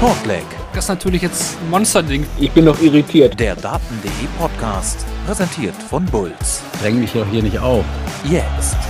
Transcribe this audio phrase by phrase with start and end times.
[0.00, 0.46] Shortleg.
[0.72, 2.26] Das ist natürlich jetzt ein Monsterding.
[2.38, 3.38] Ich bin noch irritiert.
[3.38, 6.62] Der Daten.de Podcast, präsentiert von Bulls.
[6.80, 7.84] Dräng mich doch hier nicht auf.
[8.24, 8.78] Jetzt.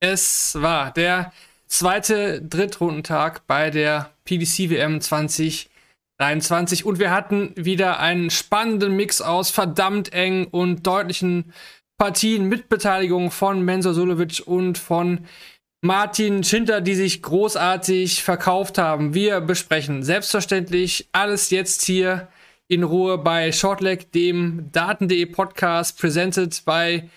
[0.00, 1.32] Es war der
[1.68, 9.50] zweite Drittrundentag bei der PDC WM 2023 und wir hatten wieder einen spannenden Mix aus
[9.50, 11.52] verdammt eng und deutlichen
[11.98, 15.26] Partien mit Beteiligung von Mensur Sulovic und von
[15.80, 19.14] Martin Schinter, die sich großartig verkauft haben.
[19.14, 22.28] Wir besprechen selbstverständlich alles jetzt hier
[22.68, 27.10] in Ruhe bei Shortleg, dem Daten.de Podcast, presented by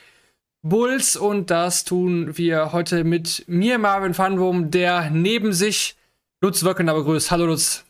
[0.63, 1.15] Bulls.
[1.15, 5.95] Und das tun wir heute mit mir, Marvin Fanwurm, der neben sich
[6.41, 7.29] Lutz Wöckener begrüßt.
[7.29, 7.85] Hallo Lutz.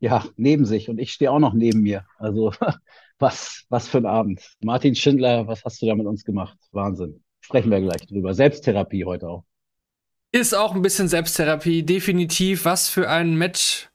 [0.00, 0.90] Ja, neben sich.
[0.90, 2.04] Und ich stehe auch noch neben mir.
[2.18, 2.52] Also
[3.18, 4.42] Was, was für ein Abend.
[4.60, 6.56] Martin Schindler, was hast du da mit uns gemacht?
[6.72, 7.20] Wahnsinn.
[7.40, 8.34] Sprechen wir gleich drüber.
[8.34, 9.44] Selbsttherapie heute auch.
[10.30, 12.64] Ist auch ein bisschen Selbsttherapie, definitiv.
[12.64, 13.88] Was für ein Match.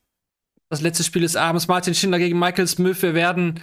[0.68, 1.68] Das letzte Spiel des Abends.
[1.68, 3.00] Martin Schindler gegen Michael Smith.
[3.02, 3.60] Wir werden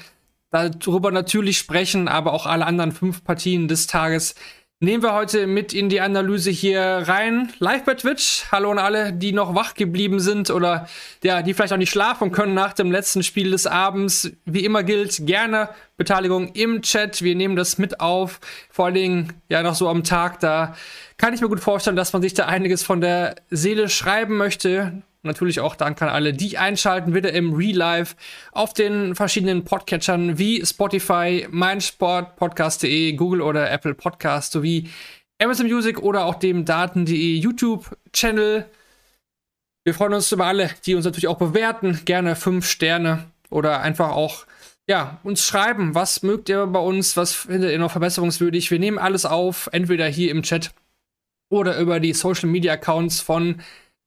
[0.49, 4.35] darüber natürlich sprechen, aber auch alle anderen fünf Partien des Tages
[4.81, 7.53] nehmen wir heute mit in die Analyse hier rein.
[7.59, 8.45] Live bei Twitch.
[8.51, 10.87] Hallo an alle, die noch wach geblieben sind oder
[11.23, 14.31] ja, die vielleicht auch nicht schlafen können nach dem letzten Spiel des Abends.
[14.45, 17.21] Wie immer gilt, gerne Beteiligung im Chat.
[17.21, 18.39] Wir nehmen das mit auf.
[18.71, 20.39] Vor allen Dingen ja noch so am Tag.
[20.39, 20.75] Da
[21.17, 25.03] kann ich mir gut vorstellen, dass man sich da einiges von der Seele schreiben möchte
[25.23, 28.15] natürlich auch Dank an alle, die einschalten, wieder im Real Life
[28.51, 34.89] auf den verschiedenen Podcatchern wie Spotify, meinsportpodcast.de, Google oder Apple Podcast sowie
[35.41, 38.65] Amazon Music oder auch dem Daten.de YouTube-Channel.
[39.83, 42.01] Wir freuen uns über alle, die uns natürlich auch bewerten.
[42.05, 44.45] Gerne fünf Sterne oder einfach auch
[44.87, 48.71] ja, uns schreiben, was mögt ihr bei uns, was findet ihr noch verbesserungswürdig.
[48.71, 50.73] Wir nehmen alles auf, entweder hier im Chat
[51.49, 53.61] oder über die Social Media Accounts von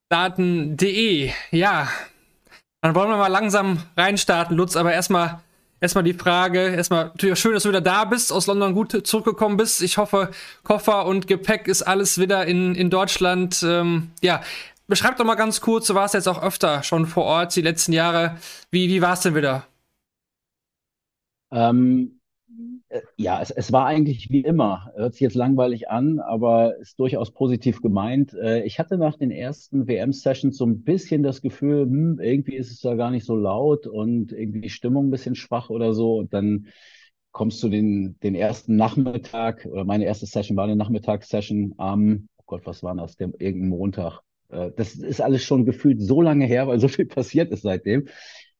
[0.08, 1.30] Daten.de.
[1.50, 1.88] Ja,
[2.82, 5.40] dann wollen wir mal langsam reinstarten, Lutz, aber erstmal
[5.80, 9.56] erstmal die Frage, erstmal natürlich schön, dass du wieder da bist, aus London gut zurückgekommen
[9.56, 9.82] bist.
[9.82, 10.30] Ich hoffe,
[10.62, 13.62] Koffer und Gepäck ist alles wieder in, in Deutschland.
[13.62, 14.42] Ähm, ja,
[14.86, 17.92] beschreib doch mal ganz kurz, du warst jetzt auch öfter schon vor Ort die letzten
[17.92, 18.36] Jahre.
[18.70, 19.66] Wie, wie war es denn wieder?
[21.52, 22.13] Ähm, äh,
[23.16, 24.92] ja, es, es war eigentlich wie immer.
[24.94, 28.34] Hört sich jetzt langweilig an, aber ist durchaus positiv gemeint.
[28.34, 32.70] Äh, ich hatte nach den ersten WM-Sessions so ein bisschen das Gefühl, hm, irgendwie ist
[32.70, 36.16] es da gar nicht so laut und irgendwie die Stimmung ein bisschen schwach oder so.
[36.18, 36.68] Und dann
[37.32, 42.44] kommst du den, den ersten Nachmittag, oder meine erste Session war eine Nachmittagssession am, oh
[42.46, 44.20] Gott, was war das, irgendein Montag.
[44.50, 48.08] Äh, das ist alles schon gefühlt so lange her, weil so viel passiert ist seitdem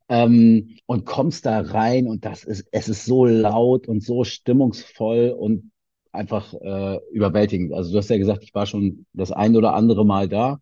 [0.09, 5.31] ähm, und kommst da rein und das ist, es ist so laut und so stimmungsvoll
[5.31, 5.71] und
[6.13, 7.73] einfach äh, überwältigend.
[7.73, 10.61] Also du hast ja gesagt, ich war schon das ein oder andere Mal da.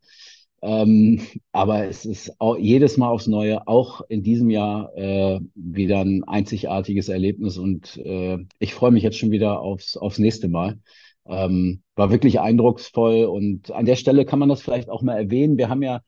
[0.65, 1.21] Ähm,
[1.51, 6.23] aber es ist auch jedes Mal aufs Neue, auch in diesem Jahr äh, wieder ein
[6.25, 10.79] einzigartiges Erlebnis und äh, ich freue mich jetzt schon wieder aufs, aufs nächste Mal.
[11.27, 15.59] Ähm, war wirklich eindrucksvoll und an der Stelle kann man das vielleicht auch mal erwähnen.
[15.59, 16.01] Wir haben ja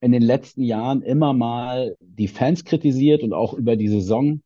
[0.00, 4.42] in den letzten Jahren immer mal die Fans kritisiert und auch über die Saison.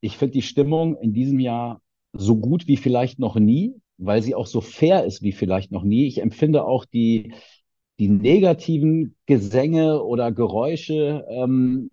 [0.00, 1.80] Ich finde die Stimmung in diesem Jahr
[2.12, 5.84] so gut wie vielleicht noch nie, weil sie auch so fair ist wie vielleicht noch
[5.84, 6.06] nie.
[6.06, 7.34] Ich empfinde auch die,
[7.98, 11.90] die negativen Gesänge oder Geräusche ähm,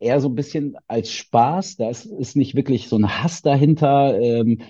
[0.00, 1.76] eher so ein bisschen als Spaß.
[1.76, 4.20] Da ist, nicht wirklich so ein Hass dahinter.
[4.20, 4.60] Ähm,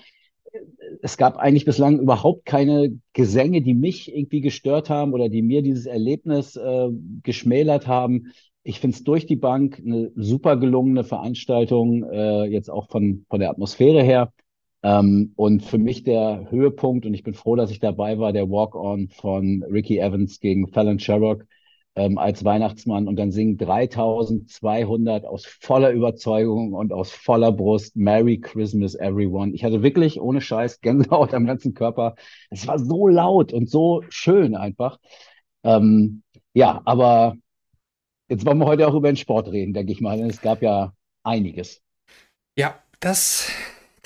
[1.01, 5.61] es gab eigentlich bislang überhaupt keine Gesänge, die mich irgendwie gestört haben oder die mir
[5.61, 6.89] dieses Erlebnis äh,
[7.23, 8.31] geschmälert haben.
[8.63, 13.39] Ich finde es durch die Bank eine super gelungene Veranstaltung, äh, jetzt auch von, von
[13.39, 14.33] der Atmosphäre her.
[14.83, 18.49] Ähm, und für mich der Höhepunkt, und ich bin froh, dass ich dabei war, der
[18.49, 21.45] Walk-On von Ricky Evans gegen Fallon Sherrock
[21.95, 28.39] ähm, als Weihnachtsmann und dann singen 3200 aus voller Überzeugung und aus voller Brust Merry
[28.39, 29.53] Christmas everyone.
[29.53, 32.15] Ich hatte wirklich ohne Scheiß Gänsehaut am ganzen Körper.
[32.49, 34.99] Es war so laut und so schön einfach.
[35.63, 36.23] Ähm,
[36.53, 37.35] ja, aber
[38.29, 40.17] jetzt wollen wir heute auch über den Sport reden, denke ich mal.
[40.17, 40.93] Denn es gab ja
[41.23, 41.81] einiges.
[42.57, 43.51] Ja, das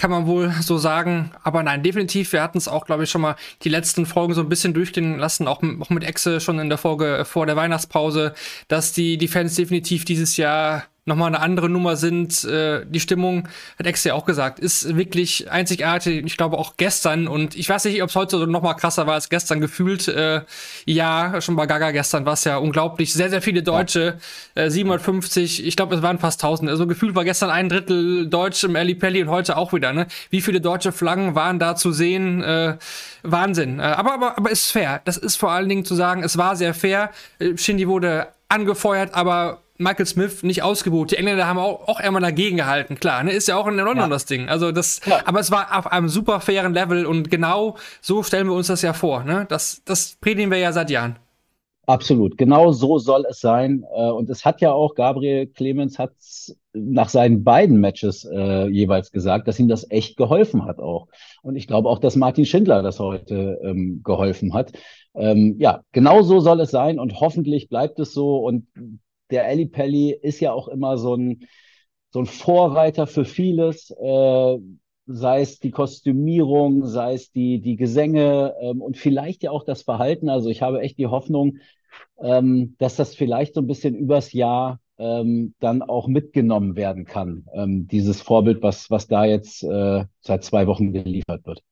[0.03, 1.31] kann man wohl so sagen.
[1.43, 4.41] Aber nein, definitiv, wir hatten es auch, glaube ich, schon mal die letzten Folgen so
[4.41, 8.33] ein bisschen durchgehen lassen, auch, auch mit Exe schon in der Folge vor der Weihnachtspause,
[8.67, 12.43] dass die, die Fans definitiv dieses Jahr nochmal eine andere Nummer sind.
[12.45, 13.47] Äh, die Stimmung,
[13.77, 16.25] hat Ex ja auch gesagt, ist wirklich einzigartig.
[16.25, 19.15] Ich glaube auch gestern und ich weiß nicht, ob es heute so nochmal krasser war
[19.15, 20.07] als gestern gefühlt.
[20.07, 20.41] Äh,
[20.85, 23.13] ja, schon bei Gaga gestern war es ja unglaublich.
[23.13, 24.17] Sehr, sehr viele Deutsche,
[24.55, 26.69] äh, 750, ich glaube, es waren fast 1000.
[26.69, 29.91] Also gefühlt war gestern ein Drittel Deutsch im Ali Pelli und heute auch wieder.
[29.91, 30.07] Ne?
[30.29, 32.41] Wie viele deutsche Flaggen waren da zu sehen?
[32.41, 32.77] Äh,
[33.23, 33.79] Wahnsinn.
[33.79, 35.01] Äh, aber, aber, aber ist fair.
[35.05, 37.11] Das ist vor allen Dingen zu sagen, es war sehr fair.
[37.39, 41.11] Äh, Shindy wurde angefeuert, aber Michael Smith nicht ausgebucht.
[41.11, 43.23] Die Engländer haben auch, auch einmal dagegen gehalten, klar.
[43.23, 43.31] Ne?
[43.31, 44.07] Ist ja auch in London ja.
[44.07, 44.47] das Ding.
[44.47, 45.21] Also das, ja.
[45.25, 48.81] aber es war auf einem super fairen Level und genau so stellen wir uns das
[48.81, 49.23] ja vor.
[49.23, 49.45] Ne?
[49.49, 51.17] Das, das predigen wir ja seit Jahren.
[51.85, 53.83] Absolut, genau so soll es sein.
[53.93, 56.13] Äh, und es hat ja auch, Gabriel Clemens hat
[56.71, 61.07] nach seinen beiden Matches äh, jeweils gesagt, dass ihm das echt geholfen hat auch.
[61.41, 64.71] Und ich glaube auch, dass Martin Schindler das heute ähm, geholfen hat.
[65.13, 68.37] Ähm, ja, genau so soll es sein und hoffentlich bleibt es so.
[68.37, 68.65] Und
[69.33, 71.47] der Ali Pelli ist ja auch immer so ein,
[72.11, 74.57] so ein Vorreiter für vieles, äh,
[75.07, 79.81] sei es die Kostümierung, sei es die, die Gesänge ähm, und vielleicht ja auch das
[79.81, 80.29] Verhalten.
[80.29, 81.57] Also ich habe echt die Hoffnung,
[82.21, 87.47] ähm, dass das vielleicht so ein bisschen übers Jahr ähm, dann auch mitgenommen werden kann,
[87.53, 91.63] ähm, dieses Vorbild, was, was da jetzt äh, seit zwei Wochen geliefert wird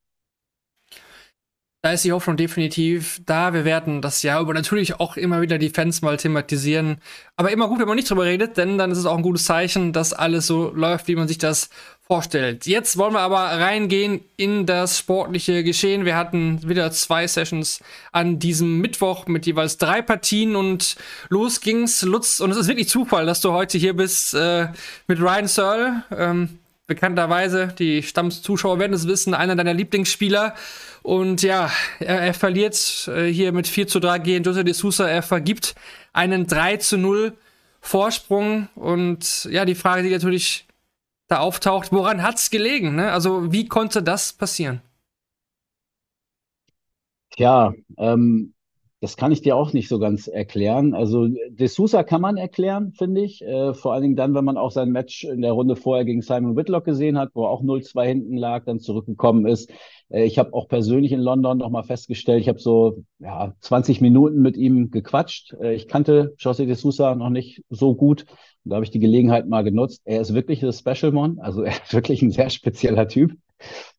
[1.81, 3.53] da ist die Hoffnung definitiv da.
[3.53, 6.97] Wir werden das Jahr über natürlich auch immer wieder die Fans mal thematisieren.
[7.35, 9.45] Aber immer gut, wenn man nicht drüber redet, denn dann ist es auch ein gutes
[9.45, 11.69] Zeichen, dass alles so läuft, wie man sich das
[12.01, 12.67] vorstellt.
[12.67, 16.05] Jetzt wollen wir aber reingehen in das sportliche Geschehen.
[16.05, 17.81] Wir hatten wieder zwei Sessions
[18.11, 20.97] an diesem Mittwoch mit jeweils drei Partien und
[21.29, 22.03] los ging's.
[22.03, 24.67] Lutz, und es ist wirklich Zufall, dass du heute hier bist äh,
[25.07, 26.03] mit Ryan Searle.
[26.15, 26.59] Ähm,
[26.91, 30.55] bekannterweise, die Stammzuschauer werden es wissen, einer deiner Lieblingsspieler.
[31.03, 35.07] Und ja, er, er verliert äh, hier mit 4 zu 3 gegen Jose de Sousa.
[35.07, 35.73] Er vergibt
[36.11, 37.33] einen 3 zu 0
[37.79, 38.67] Vorsprung.
[38.75, 40.65] Und ja, die Frage, die natürlich
[41.29, 42.95] da auftaucht, woran hat es gelegen?
[42.95, 43.09] Ne?
[43.09, 44.81] Also, wie konnte das passieren?
[47.37, 48.53] Ja, ähm,
[49.01, 50.93] das kann ich dir auch nicht so ganz erklären.
[50.93, 53.41] Also De Sousa kann man erklären, finde ich.
[53.41, 56.21] Äh, vor allen Dingen dann, wenn man auch sein Match in der Runde vorher gegen
[56.21, 59.71] Simon Whitlock gesehen hat, wo er auch 0-2 hinten lag, dann zurückgekommen ist.
[60.09, 64.39] Äh, ich habe auch persönlich in London nochmal festgestellt, ich habe so ja, 20 Minuten
[64.39, 65.55] mit ihm gequatscht.
[65.59, 68.25] Äh, ich kannte José De Sousa noch nicht so gut.
[68.63, 70.03] Und da habe ich die Gelegenheit mal genutzt.
[70.05, 73.35] Er ist wirklich ein Special Mon, also er ist wirklich ein sehr spezieller Typ,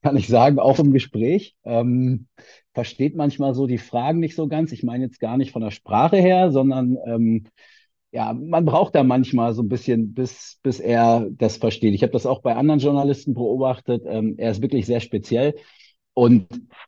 [0.01, 1.57] kann ich sagen, auch im Gespräch.
[1.65, 2.29] Ähm,
[2.75, 4.73] versteht manchmal so die Fragen nicht so ganz.
[4.73, 7.45] Ich meine jetzt gar nicht von der Sprache her, sondern ähm,
[8.13, 11.95] ja, man braucht da manchmal so ein bisschen, bis, bis er das versteht.
[11.95, 14.03] Ich habe das auch bei anderen Journalisten beobachtet.
[14.07, 15.55] Ähm, er ist wirklich sehr speziell.
[16.15, 16.47] Und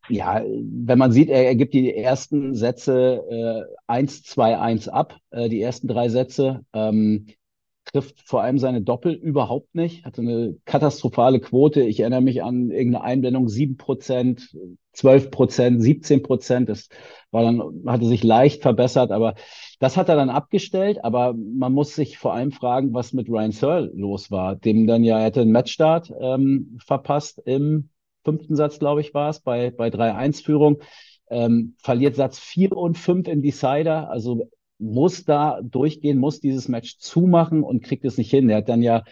[0.08, 5.16] ja, wenn man sieht, er, er gibt die ersten Sätze äh, 1, 2, 1 ab,
[5.30, 6.60] äh, die ersten drei Sätze.
[6.75, 7.26] Ähm,
[7.94, 11.82] trifft vor allem seine Doppel überhaupt nicht, hatte eine katastrophale Quote.
[11.82, 14.56] Ich erinnere mich an irgendeine Einblendung, 7 Prozent,
[14.94, 16.69] 12 Prozent, 17 Prozent.
[16.69, 16.88] Das
[17.31, 19.37] war dann, hatte sich leicht verbessert, aber
[19.79, 21.05] das hat er dann abgestellt.
[21.05, 25.05] Aber man muss sich vor allem fragen, was mit Ryan Searle los war, dem dann
[25.05, 27.90] ja, er hätte einen Matchstart ähm, verpasst im
[28.25, 30.79] fünften Satz, glaube ich, war es, bei, bei 3-1-Führung.
[31.31, 34.11] Ähm, verliert Satz 4 und 5 im Decider.
[34.11, 38.50] Also muss da durchgehen, muss dieses Match zumachen und kriegt es nicht hin.
[38.50, 39.05] Er hat dann ja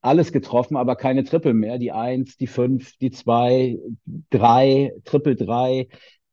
[0.00, 1.78] alles getroffen, aber keine Triple mehr.
[1.78, 3.78] Die Eins, die Fünf, die Zwei,
[4.30, 5.88] Drei, Triple Drei.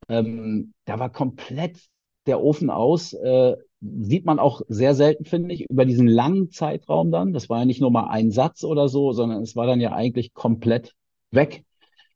[0.07, 1.79] Ähm, da war komplett
[2.27, 3.13] der Ofen aus.
[3.13, 7.33] Äh, sieht man auch sehr selten, finde ich, über diesen langen Zeitraum dann.
[7.33, 9.93] Das war ja nicht nur mal ein Satz oder so, sondern es war dann ja
[9.93, 10.93] eigentlich komplett
[11.31, 11.63] weg.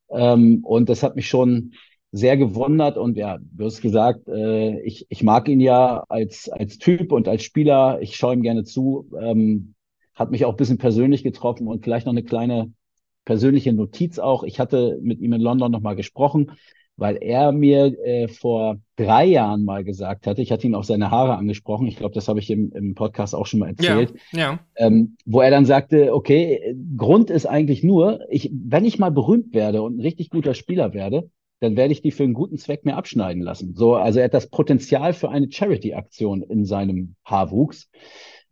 [0.10, 1.74] Ähm, und das hat mich schon
[2.12, 6.80] sehr gewundert und ja, du hast gesagt, äh, ich, ich mag ihn ja als, als
[6.80, 8.00] Typ und als Spieler.
[8.02, 9.10] Ich schaue ihm gerne zu.
[9.20, 9.76] Ähm,
[10.16, 12.74] hat mich auch ein bisschen persönlich getroffen und vielleicht noch eine kleine
[13.26, 14.44] persönliche Notiz auch.
[14.44, 16.52] Ich hatte mit ihm in London nochmal gesprochen,
[16.98, 21.12] weil er mir äh, vor drei Jahren mal gesagt hatte, ich hatte ihn auf seine
[21.12, 24.40] Haare angesprochen, ich glaube, das habe ich im, im Podcast auch schon mal erzählt, ja,
[24.40, 24.60] ja.
[24.76, 29.54] Ähm, wo er dann sagte, okay, Grund ist eigentlich nur, ich, wenn ich mal berühmt
[29.54, 32.86] werde und ein richtig guter Spieler werde, dann werde ich die für einen guten Zweck
[32.86, 33.76] mehr abschneiden lassen.
[33.76, 37.90] So, also er hat das Potenzial für eine Charity-Aktion in seinem Haarwuchs.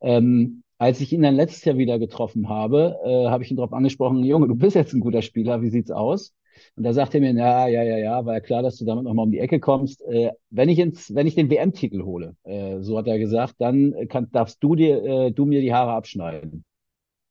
[0.02, 3.74] Ähm, als ich ihn dann letztes Jahr wieder getroffen habe, äh, habe ich ihn darauf
[3.74, 6.34] angesprochen, Junge, du bist jetzt ein guter Spieler, wie sieht's aus?
[6.76, 9.04] Und da sagte er mir, ja, ja, ja, ja, war ja klar, dass du damit
[9.04, 10.02] nochmal um die Ecke kommst.
[10.04, 13.94] Äh, wenn ich ins, wenn ich den WM-Titel hole, äh, so hat er gesagt, dann
[14.10, 16.64] kann, darfst du dir, äh, du mir die Haare abschneiden.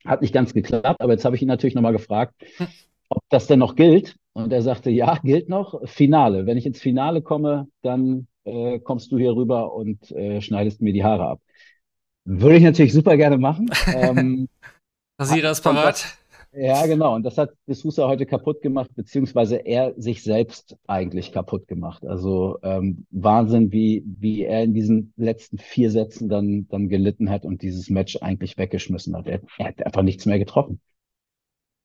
[0.05, 2.35] Hat nicht ganz geklappt, aber jetzt habe ich ihn natürlich nochmal gefragt,
[3.09, 4.17] ob das denn noch gilt.
[4.37, 5.81] Und er sagte, ja, gilt noch.
[5.89, 6.45] Finale.
[6.45, 10.93] Wenn ich ins Finale komme, dann äh, kommst du hier rüber und äh, schneidest mir
[10.93, 11.41] die Haare ab.
[12.27, 13.71] Würde ich natürlich super gerne machen.
[13.95, 14.49] ähm,
[15.19, 16.19] Rasierer ist parat.
[16.53, 17.15] Ja, genau.
[17.15, 22.05] Und das hat D'Souza heute kaputt gemacht, beziehungsweise er sich selbst eigentlich kaputt gemacht.
[22.07, 27.47] Also ähm, Wahnsinn, wie, wie er in diesen letzten vier Sätzen dann, dann gelitten hat
[27.47, 29.29] und dieses Match eigentlich weggeschmissen hat.
[29.29, 30.81] Er, er hat einfach nichts mehr getroffen.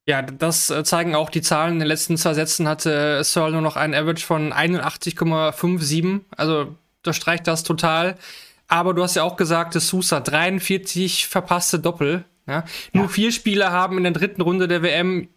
[0.07, 1.73] Ja, das äh, zeigen auch die Zahlen.
[1.73, 6.21] In den letzten zwei Sätzen hatte Searle nur noch einen Average von 81,57.
[6.35, 8.17] Also das streicht das total.
[8.67, 12.23] Aber du hast ja auch gesagt, D'Souza 43 verpasste Doppel.
[12.47, 12.63] Ja?
[12.93, 15.27] Nur vier Spieler haben in der dritten Runde der WM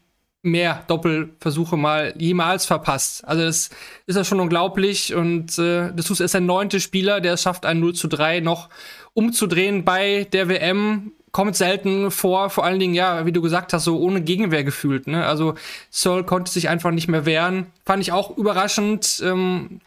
[0.44, 3.26] mehr Doppelversuche mal jemals verpasst.
[3.26, 3.70] Also das
[4.06, 7.80] ist ja schon unglaublich und äh, das ist der neunte Spieler, der es schafft, ein
[7.80, 8.68] 0 zu 3 noch
[9.14, 11.12] umzudrehen bei der WM.
[11.34, 15.08] Kommt selten vor, vor allen Dingen, ja, wie du gesagt hast, so ohne Gegenwehr gefühlt.
[15.08, 15.26] Ne?
[15.26, 15.56] Also
[15.90, 17.66] Searle konnte sich einfach nicht mehr wehren.
[17.84, 19.20] Fand ich auch überraschend.
[19.20, 19.80] Ähm,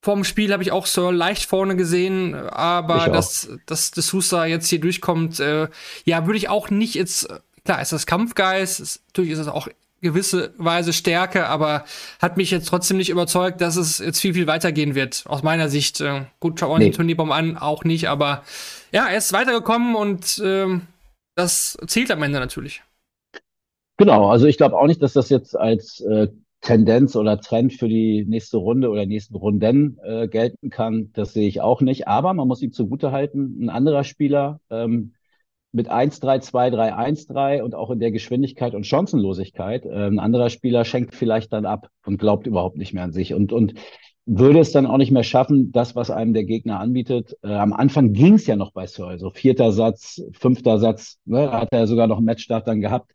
[0.00, 4.80] Vorm Spiel habe ich auch so leicht vorne gesehen, aber dass, dass D'Souza jetzt hier
[4.80, 5.68] durchkommt, äh,
[6.06, 7.28] ja, würde ich auch nicht jetzt,
[7.66, 9.68] klar, ist das Kampfgeist, ist, natürlich ist es auch
[10.00, 11.84] gewisse Weise Stärke, aber
[12.18, 15.68] hat mich jetzt trotzdem nicht überzeugt, dass es jetzt viel, viel weitergehen wird, aus meiner
[15.68, 16.00] Sicht.
[16.00, 16.86] Äh, gut, schau nee.
[16.86, 18.42] den Turnierbaum an, auch nicht, aber
[18.92, 20.80] ja, er ist weitergekommen und äh,
[21.34, 22.82] das zählt am Ende natürlich.
[23.96, 26.28] Genau, also ich glaube auch nicht, dass das jetzt als äh,
[26.60, 31.48] Tendenz oder Trend für die nächste Runde oder nächsten Runden äh, gelten kann, das sehe
[31.48, 32.06] ich auch nicht.
[32.06, 35.14] Aber man muss ihm zugutehalten, ein anderer Spieler ähm,
[35.72, 40.84] mit 1-3, 2-3, 1-3 und auch in der Geschwindigkeit und Chancenlosigkeit, äh, ein anderer Spieler
[40.84, 43.74] schenkt vielleicht dann ab und glaubt überhaupt nicht mehr an sich und, und
[44.24, 47.36] würde es dann auch nicht mehr schaffen, das, was einem der Gegner anbietet.
[47.42, 51.50] Äh, am Anfang ging es ja noch bei Searle, so vierter Satz, fünfter Satz, ne,
[51.50, 53.12] hat er sogar noch einen Matchstart dann gehabt.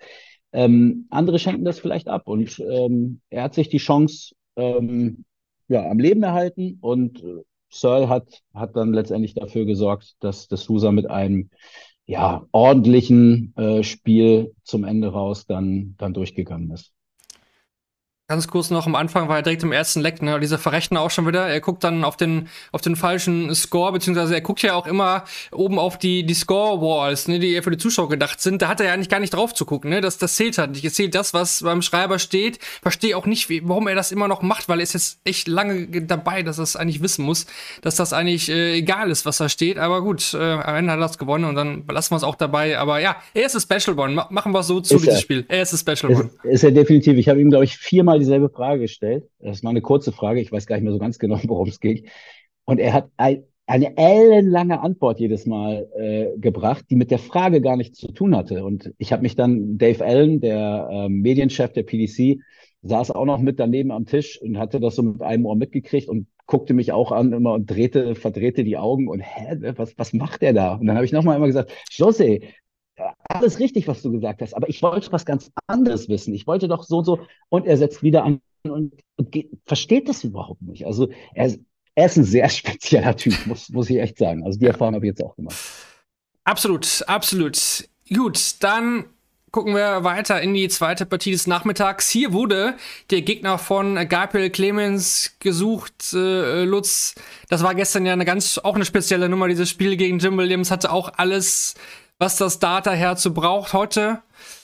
[0.52, 5.26] Ähm, andere schenken das vielleicht ab und ähm, er hat sich die Chance ähm,
[5.68, 10.64] ja, am Leben erhalten und äh, Searle hat, hat dann letztendlich dafür gesorgt, dass das
[10.64, 11.50] Susa mit einem
[12.06, 16.94] ja, ordentlichen äh, Spiel zum Ende raus dann, dann durchgegangen ist.
[18.30, 20.38] Ganz kurz noch am Anfang war er direkt im ersten Leck, ne?
[20.42, 21.48] Dieser Verrechner auch schon wieder.
[21.48, 25.24] Er guckt dann auf den, auf den falschen Score, beziehungsweise er guckt ja auch immer
[25.54, 28.62] oben auf die, die Score-Walls, ne, die ja für die Zuschauer gedacht sind.
[28.62, 30.02] Da hat er ja eigentlich gar nicht drauf zu gucken, ne?
[30.02, 30.84] Das, das zählt halt nicht.
[30.84, 32.60] Es zählt das, was beim Schreiber steht.
[32.82, 35.48] Verstehe auch nicht, wie, warum er das immer noch macht, weil er ist jetzt echt
[35.48, 37.46] lange dabei, dass er es eigentlich wissen muss,
[37.82, 39.78] dass das eigentlich äh, egal ist, was da steht.
[39.78, 42.36] Aber gut, äh, am Ende hat er es gewonnen und dann lassen wir es auch
[42.36, 42.78] dabei.
[42.78, 44.26] Aber ja, er ist das Special One.
[44.32, 45.22] Machen wir es so zu, ist dieses er.
[45.22, 45.46] Spiel.
[45.48, 46.30] Er ist das Special ist, One.
[46.44, 47.18] Ist er definitiv.
[47.18, 49.26] Ich habe ihm, glaube ich, viermal mal dieselbe Frage gestellt.
[49.40, 50.42] Das war eine kurze Frage.
[50.42, 52.08] Ich weiß gar nicht mehr so ganz genau, worum es ging.
[52.66, 57.62] Und er hat ein, eine ellenlange Antwort jedes Mal äh, gebracht, die mit der Frage
[57.62, 58.66] gar nichts zu tun hatte.
[58.66, 62.42] Und ich habe mich dann, Dave Allen, der äh, Medienchef der PDC,
[62.84, 66.08] saß auch noch mit daneben am Tisch und hatte das so mit einem Ohr mitgekriegt
[66.08, 70.14] und guckte mich auch an immer und drehte, verdrehte die Augen und hä, was, was
[70.14, 70.76] macht der da?
[70.76, 72.40] Und dann habe ich nochmal immer gesagt, Jose,
[73.30, 76.34] alles richtig, was du gesagt hast, aber ich wollte was ganz anderes wissen.
[76.34, 77.20] Ich wollte doch so und so.
[77.50, 80.86] Und er setzt wieder an und, und geht, versteht das überhaupt nicht.
[80.86, 81.54] Also er,
[81.96, 84.44] er ist ein sehr spezieller Typ, muss, muss ich echt sagen.
[84.44, 85.58] Also die Erfahrung habe ich jetzt auch gemacht.
[86.44, 87.90] Absolut, absolut.
[88.10, 89.06] Gut, dann
[89.52, 92.10] gucken wir weiter in die zweite Partie des Nachmittags.
[92.10, 92.76] Hier wurde
[93.10, 96.14] der Gegner von Gabriel Clemens gesucht.
[96.14, 97.16] Äh, Lutz,
[97.50, 99.48] das war gestern ja eine ganz, auch eine spezielle Nummer.
[99.48, 101.76] Dieses Spiel gegen Jim Williams hatte auch alles
[102.20, 103.74] was das Data-Herz so braucht.
[103.74, 104.22] Heute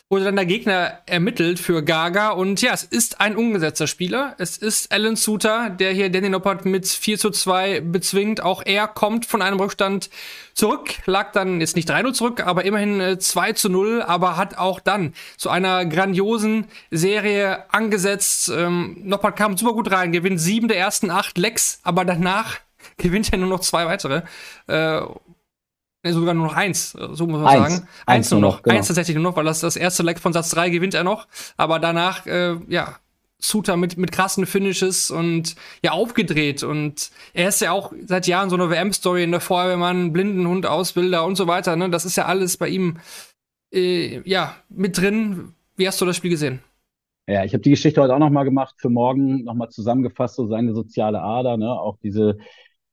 [0.09, 4.35] wurde dann der Gegner ermittelt für Gaga und ja, es ist ein ungesetzter Spieler.
[4.37, 8.41] Es ist Alan Suter, der hier Danny Noppert mit 4 zu 2 bezwingt.
[8.41, 10.11] Auch er kommt von einem Rückstand
[10.53, 14.57] zurück, lag dann jetzt nicht 3-0 zurück, aber immerhin 2 äh, zu 0, aber hat
[14.57, 18.49] auch dann zu einer grandiosen Serie angesetzt.
[18.49, 22.59] Ähm, Noppert kam super gut rein, gewinnt sieben der ersten acht Lecks, aber danach
[22.97, 24.21] gewinnt er nur noch zwei weitere.
[24.67, 25.01] Äh,
[26.11, 27.61] sogar nur noch eins, so muss man eins.
[27.61, 27.73] sagen.
[27.73, 28.75] Eins, eins nur noch, genau.
[28.75, 31.27] eins tatsächlich nur noch, weil das das erste Leck von Satz 3 gewinnt er noch.
[31.55, 32.97] Aber danach, äh, ja,
[33.39, 36.63] Suter mit, mit krassen Finishes und ja, aufgedreht.
[36.63, 41.25] Und er ist ja auch seit Jahren so eine WM-Story in der Feuerwehrmann, Blindenhund, Ausbilder
[41.25, 41.75] und so weiter.
[41.75, 41.89] Ne?
[41.89, 42.97] Das ist ja alles bei ihm
[43.73, 45.53] äh, ja, mit drin.
[45.75, 46.59] Wie hast du das Spiel gesehen?
[47.27, 50.73] Ja, ich habe die Geschichte heute auch nochmal gemacht, für morgen nochmal zusammengefasst, so seine
[50.73, 51.71] soziale Ader, ne?
[51.71, 52.37] auch diese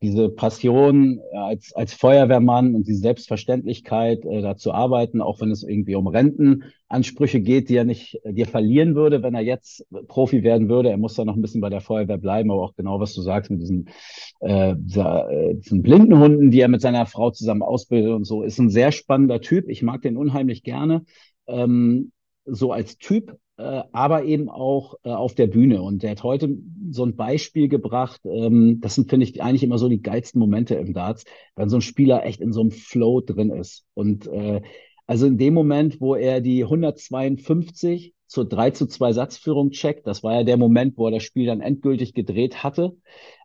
[0.02, 5.50] diese Passion äh, als, als Feuerwehrmann und die Selbstverständlichkeit, äh, da zu arbeiten, auch wenn
[5.50, 9.86] es irgendwie um Rentenansprüche geht, die er nicht, die er verlieren würde, wenn er jetzt
[10.08, 10.90] Profi werden würde.
[10.90, 13.20] Er muss da noch ein bisschen bei der Feuerwehr bleiben, aber auch genau, was du
[13.20, 13.90] sagst mit diesen,
[14.40, 18.58] äh, dieser, äh, diesen Blindenhunden, die er mit seiner Frau zusammen ausbildet und so, ist
[18.58, 19.68] ein sehr spannender Typ.
[19.68, 21.04] Ich mag den unheimlich gerne.
[21.46, 22.12] Ähm,
[22.46, 25.82] so als Typ, äh, aber eben auch äh, auf der Bühne.
[25.82, 26.56] Und der hat heute
[26.90, 28.20] so ein Beispiel gebracht.
[28.24, 31.24] Ähm, das sind, finde ich, eigentlich immer so die geilsten Momente im Darts,
[31.56, 33.84] wenn so ein Spieler echt in so einem Flow drin ist.
[33.94, 34.62] Und äh,
[35.06, 40.22] also in dem Moment, wo er die 152 zur 3 zu 2 Satzführung checkt, das
[40.22, 42.94] war ja der Moment, wo er das Spiel dann endgültig gedreht hatte,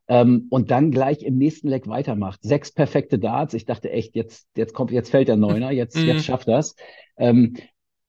[0.08, 2.42] ähm, und dann gleich im nächsten Leck weitermacht.
[2.44, 3.54] Sechs perfekte Darts.
[3.54, 6.08] Ich dachte echt, jetzt, jetzt kommt, jetzt fällt der Neuner, jetzt, mhm.
[6.08, 6.76] jetzt schafft das.
[7.18, 7.56] Ähm,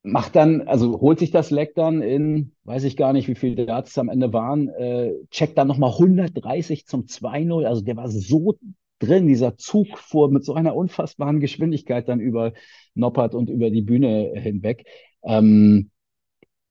[0.07, 3.67] macht dann, also holt sich das Leck dann in, weiß ich gar nicht, wie viele
[3.67, 7.67] Darts am Ende waren, äh, checkt dann nochmal 130 zum 2-0.
[7.67, 8.57] Also der war so
[9.01, 12.53] drin, dieser Zug fuhr mit so einer unfassbaren Geschwindigkeit dann über
[12.95, 14.87] Noppert und über die Bühne hinweg.
[15.25, 15.91] Ähm,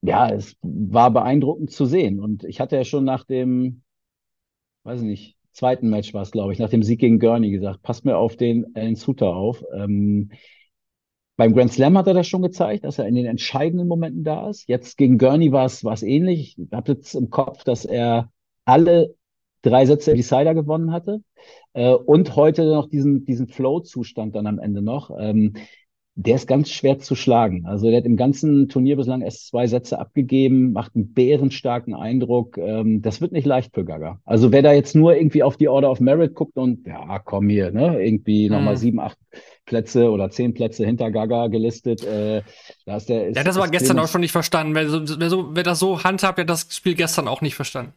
[0.02, 2.20] ja, es war beeindruckend zu sehen.
[2.20, 3.84] Und ich hatte ja schon nach dem,
[4.84, 7.82] weiß ich nicht, zweiten Match war es, glaube ich, nach dem Sieg gegen Gurney gesagt,
[7.82, 9.64] passt mir auf den Alan Suter auf.
[9.76, 10.32] Ähm,
[11.38, 14.50] beim Grand Slam hat er das schon gezeigt, dass er in den entscheidenden Momenten da
[14.50, 14.68] ist.
[14.68, 16.58] Jetzt gegen Gurney war es, war es ähnlich.
[16.58, 18.32] Ich habe jetzt im Kopf, dass er
[18.64, 19.16] alle
[19.62, 21.22] drei Sätze Decider gewonnen hatte
[21.74, 25.12] äh, und heute noch diesen, diesen Flow-Zustand dann am Ende noch.
[25.18, 25.54] Ähm,
[26.18, 27.66] der ist ganz schwer zu schlagen.
[27.66, 32.58] Also der hat im ganzen Turnier bislang erst zwei Sätze abgegeben, macht einen bärenstarken Eindruck.
[32.58, 34.20] Ähm, das wird nicht leicht für Gaga.
[34.24, 37.50] Also wer da jetzt nur irgendwie auf die Order of Merit guckt und ja, komm
[37.50, 38.56] hier, ne, irgendwie mhm.
[38.56, 39.18] nochmal sieben, acht
[39.66, 42.06] Plätze oder zehn Plätze hinter Gaga gelistet.
[42.06, 42.44] Äh,
[42.86, 44.74] da ist der, ist, ja, das war gestern auch schon nicht verstanden.
[44.74, 47.56] Wer, so, wer, so, wer das so handhabt, der hat das Spiel gestern auch nicht
[47.56, 47.92] verstanden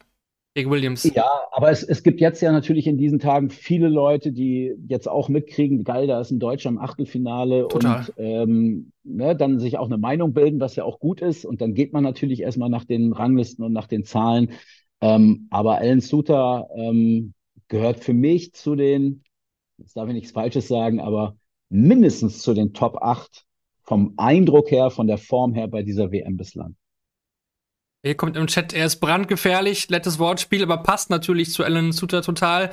[0.58, 1.10] gegen Williams.
[1.14, 5.08] Ja, aber es, es gibt jetzt ja natürlich in diesen Tagen viele Leute, die jetzt
[5.08, 8.00] auch mitkriegen, geil, da ist ein Deutscher im Achtelfinale Total.
[8.00, 11.44] und ähm, ne, dann sich auch eine Meinung bilden, was ja auch gut ist.
[11.44, 14.50] Und dann geht man natürlich erstmal nach den Ranglisten und nach den Zahlen.
[15.00, 17.34] Ähm, aber Alan Suter ähm,
[17.68, 19.22] gehört für mich zu den,
[19.78, 21.36] jetzt darf ich nichts Falsches sagen, aber
[21.68, 23.44] mindestens zu den Top 8
[23.84, 26.74] vom Eindruck her, von der Form her bei dieser WM bislang.
[28.08, 32.22] Hier kommt im Chat, er ist brandgefährlich, nettes Wortspiel, aber passt natürlich zu Alan Suter
[32.22, 32.70] total.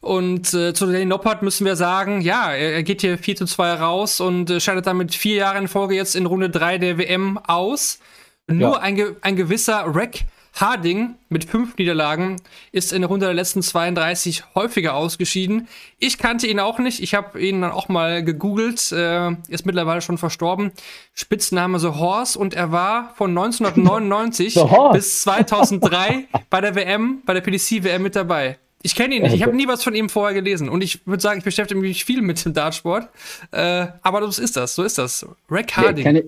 [0.00, 3.44] Und äh, zu Danny Noppert müssen wir sagen, ja, er, er, geht hier 4 zu
[3.44, 6.96] 2 raus und äh, scheidet damit vier Jahre in Folge jetzt in Runde 3 der
[6.96, 7.98] WM aus.
[8.46, 8.78] Nur ja.
[8.78, 10.20] ein, ein gewisser Rack
[10.54, 12.36] Harding mit fünf Niederlagen
[12.72, 15.68] ist in der Runde der letzten 32 häufiger ausgeschieden.
[15.98, 17.02] Ich kannte ihn auch nicht.
[17.02, 18.92] Ich habe ihn dann auch mal gegoogelt.
[18.92, 20.72] Äh, ist mittlerweile schon verstorben.
[21.14, 24.54] Spitzname The Horse und er war von 1999
[24.92, 28.58] bis 2003 bei der WM, bei der PDC-WM mit dabei.
[28.82, 29.34] Ich kenne ihn nicht.
[29.34, 30.68] Ich habe nie was von ihm vorher gelesen.
[30.68, 33.08] Und ich würde sagen, ich beschäftige mich viel mit dem Dartsport.
[33.50, 34.74] Äh, aber so ist das.
[34.74, 35.26] So ist das.
[35.50, 36.16] Rack Harding.
[36.16, 36.22] Ja,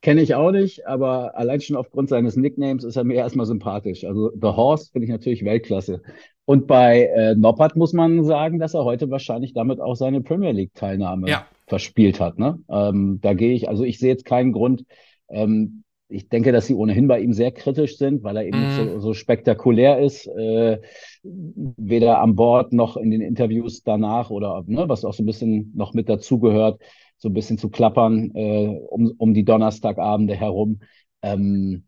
[0.00, 4.04] Kenne ich auch nicht, aber allein schon aufgrund seines Nicknames ist er mir erstmal sympathisch.
[4.04, 6.02] Also The Horse finde ich natürlich Weltklasse.
[6.44, 10.52] Und bei äh, Noppert muss man sagen, dass er heute wahrscheinlich damit auch seine Premier
[10.52, 11.46] League-Teilnahme ja.
[11.66, 12.38] verspielt hat.
[12.38, 12.60] Ne?
[12.70, 14.84] Ähm, da gehe ich, also ich sehe jetzt keinen Grund.
[15.28, 18.76] Ähm, ich denke, dass sie ohnehin bei ihm sehr kritisch sind, weil er eben mm.
[18.76, 20.78] so, so, spektakulär ist, äh,
[21.22, 25.72] weder an Bord noch in den Interviews danach oder ne, was auch so ein bisschen
[25.74, 26.80] noch mit dazugehört
[27.18, 30.80] so ein bisschen zu klappern äh, um, um die Donnerstagabende herum.
[31.22, 31.84] Ähm,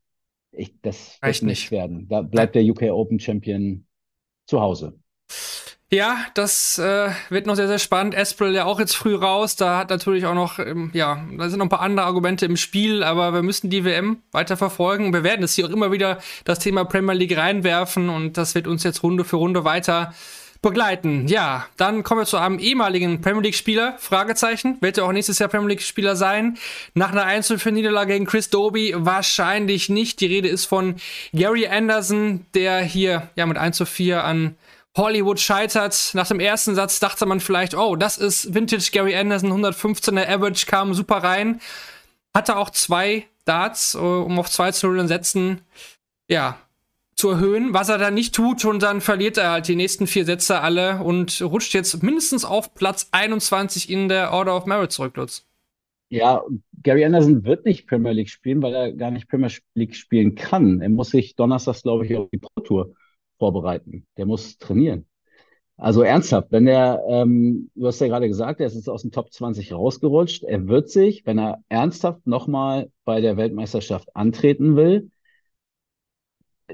[0.52, 2.08] ich, das wird nicht werden.
[2.08, 3.86] Da bleibt der UK Open Champion
[4.46, 4.98] zu Hause.
[5.92, 8.14] Ja, das äh, wird noch sehr, sehr spannend.
[8.14, 9.56] Esprel ja auch jetzt früh raus.
[9.56, 12.56] Da hat natürlich auch noch, ähm, ja, da sind noch ein paar andere Argumente im
[12.56, 15.12] Spiel, aber wir müssen die WM weiter verfolgen.
[15.12, 18.68] Wir werden es hier auch immer wieder das Thema Premier League reinwerfen und das wird
[18.68, 20.14] uns jetzt Runde für Runde weiter
[20.62, 21.26] begleiten.
[21.26, 25.48] Ja, dann kommen wir zu einem ehemaligen Premier League-Spieler, Fragezeichen, wird er auch nächstes Jahr
[25.48, 26.58] Premier League-Spieler sein.
[26.94, 30.20] Nach einer Einzelfeld-Niederlage gegen Chris Doby wahrscheinlich nicht.
[30.20, 30.96] Die Rede ist von
[31.32, 34.56] Gary Anderson, der hier ja mit 1 zu 4 an
[34.96, 36.10] Hollywood scheitert.
[36.14, 40.66] Nach dem ersten Satz dachte man vielleicht, oh, das ist Vintage Gary Anderson, 115er Average,
[40.66, 41.60] kam super rein.
[42.34, 45.62] Hatte auch zwei Darts, äh, um auf 2 zu 0 setzen.
[46.28, 46.58] Ja,
[47.20, 50.24] zu erhöhen, was er dann nicht tut und dann verliert er halt die nächsten vier
[50.24, 55.16] Sätze alle und rutscht jetzt mindestens auf Platz 21 in der Order of Merit zurück,
[55.16, 55.46] Lutz.
[56.08, 56.42] Ja,
[56.82, 60.80] Gary Anderson wird nicht Premier League spielen, weil er gar nicht Premier League spielen kann.
[60.80, 62.94] Er muss sich donnerstags, glaube ich, auf die Pro Tour
[63.38, 64.06] vorbereiten.
[64.16, 65.06] Der muss trainieren.
[65.76, 69.12] Also ernsthaft, wenn er, ähm, du hast ja gerade gesagt, er ist jetzt aus dem
[69.12, 70.42] Top 20 rausgerutscht.
[70.42, 75.10] Er wird sich, wenn er ernsthaft nochmal bei der Weltmeisterschaft antreten will,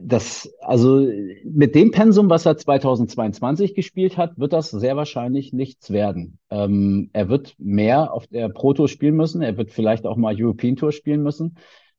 [0.03, 1.07] das, also
[1.45, 6.39] mit dem Pensum, was er 2022 gespielt hat, wird das sehr wahrscheinlich nichts werden.
[6.51, 9.43] Ähm, er wird mehr auf der Pro Tour spielen müssen.
[9.43, 11.57] Er wird vielleicht auch mal European Tour spielen müssen,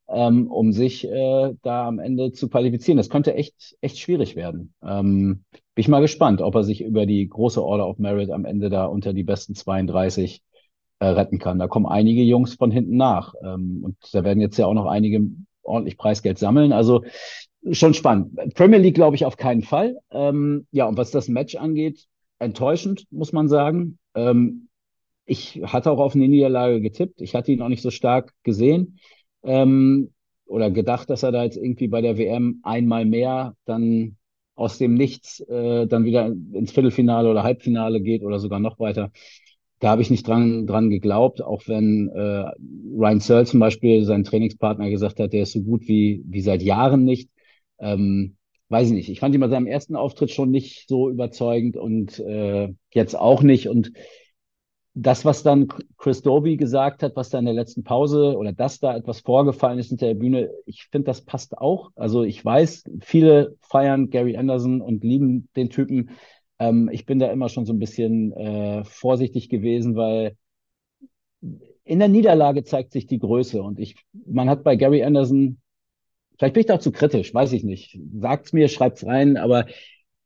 [0.08, 2.96] ähm, um sich äh, da am Ende zu qualifizieren.
[2.96, 4.74] Das könnte echt, echt schwierig werden.
[4.82, 8.44] Ähm, bin ich mal gespannt, ob er sich über die große Order of Merit am
[8.44, 10.42] Ende da unter die besten 32
[11.00, 11.58] äh, retten kann.
[11.58, 13.34] Da kommen einige Jungs von hinten nach.
[13.42, 15.20] Ähm, und da werden jetzt ja auch noch einige
[15.62, 16.72] ordentlich Preisgeld sammeln.
[16.72, 17.04] Also
[17.72, 18.54] schon spannend.
[18.54, 19.98] Premier League glaube ich auf keinen Fall.
[20.10, 22.06] Ähm, ja, und was das Match angeht,
[22.38, 23.98] enttäuschend, muss man sagen.
[24.14, 24.68] Ähm,
[25.26, 27.20] ich hatte auch auf eine Niederlage getippt.
[27.20, 28.98] Ich hatte ihn auch nicht so stark gesehen
[29.42, 30.10] ähm,
[30.46, 34.16] oder gedacht, dass er da jetzt irgendwie bei der WM einmal mehr dann
[34.54, 39.12] aus dem Nichts äh, dann wieder ins Viertelfinale oder Halbfinale geht oder sogar noch weiter.
[39.80, 42.50] Da habe ich nicht dran, dran geglaubt, auch wenn äh,
[42.96, 46.62] Ryan Searle zum Beispiel, sein Trainingspartner, gesagt hat, der ist so gut wie, wie seit
[46.62, 47.30] Jahren nicht.
[47.78, 48.36] Ähm,
[48.68, 49.08] weiß ich nicht.
[49.08, 53.42] Ich fand ihn bei seinem ersten Auftritt schon nicht so überzeugend und äh, jetzt auch
[53.42, 53.68] nicht.
[53.68, 53.92] Und
[54.94, 58.80] das, was dann Chris Doby gesagt hat, was da in der letzten Pause oder dass
[58.80, 61.90] da etwas vorgefallen ist hinter der Bühne, ich finde, das passt auch.
[61.94, 66.10] Also ich weiß, viele feiern Gary Anderson und lieben den Typen.
[66.58, 70.36] Ähm, ich bin da immer schon so ein bisschen äh, vorsichtig gewesen, weil
[71.84, 73.62] in der Niederlage zeigt sich die Größe.
[73.62, 75.60] Und ich, man hat bei Gary Anderson,
[76.38, 77.98] vielleicht bin ich da zu kritisch, weiß ich nicht.
[78.18, 79.66] Sagt's mir, schreibt's rein, aber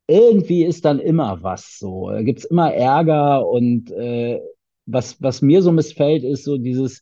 [0.07, 2.11] irgendwie ist dann immer was so.
[2.11, 4.40] Da gibt's immer Ärger und äh,
[4.87, 7.01] was, was mir so missfällt, ist so dieses,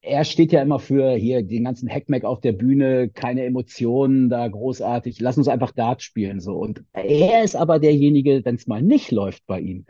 [0.00, 4.46] er steht ja immer für hier den ganzen Hackmack auf der Bühne, keine Emotionen da
[4.46, 6.54] großartig, lass uns einfach Dart spielen so.
[6.54, 9.86] Und er ist aber derjenige, wenn es mal nicht läuft bei ihm,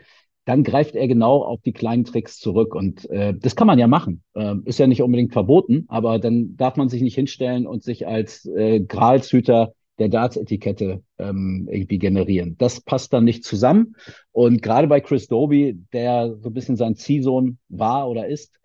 [0.49, 2.73] dann greift er genau auf die kleinen Tricks zurück.
[2.73, 4.23] Und äh, das kann man ja machen.
[4.33, 8.07] Äh, ist ja nicht unbedingt verboten, aber dann darf man sich nicht hinstellen und sich
[8.07, 12.55] als äh, Gralshüter der Darts-Etikette ähm, irgendwie generieren.
[12.57, 13.95] Das passt dann nicht zusammen.
[14.31, 18.59] Und gerade bei Chris Doby, der so ein bisschen sein Ziehsohn war oder ist,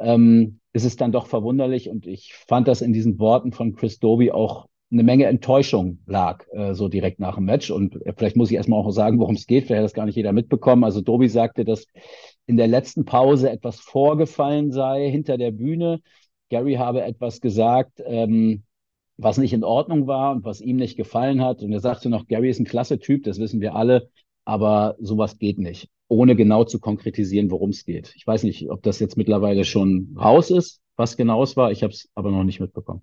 [0.00, 1.88] ähm, ist es dann doch verwunderlich.
[1.88, 6.44] Und ich fand, dass in diesen Worten von Chris Doby auch eine Menge Enttäuschung lag,
[6.52, 7.70] äh, so direkt nach dem Match.
[7.70, 9.64] Und äh, vielleicht muss ich erstmal auch sagen, worum es geht.
[9.64, 10.84] Vielleicht hat das gar nicht jeder mitbekommen.
[10.84, 11.86] Also Doby sagte, dass
[12.46, 16.00] in der letzten Pause etwas vorgefallen sei hinter der Bühne.
[16.48, 18.62] Gary habe etwas gesagt, ähm,
[19.18, 21.62] was nicht in Ordnung war und was ihm nicht gefallen hat.
[21.62, 24.08] Und er sagte noch, Gary ist ein klasse Typ, das wissen wir alle,
[24.44, 28.14] aber sowas geht nicht, ohne genau zu konkretisieren, worum es geht.
[28.16, 31.72] Ich weiß nicht, ob das jetzt mittlerweile schon raus ist, was genau es war.
[31.72, 33.02] Ich habe es aber noch nicht mitbekommen.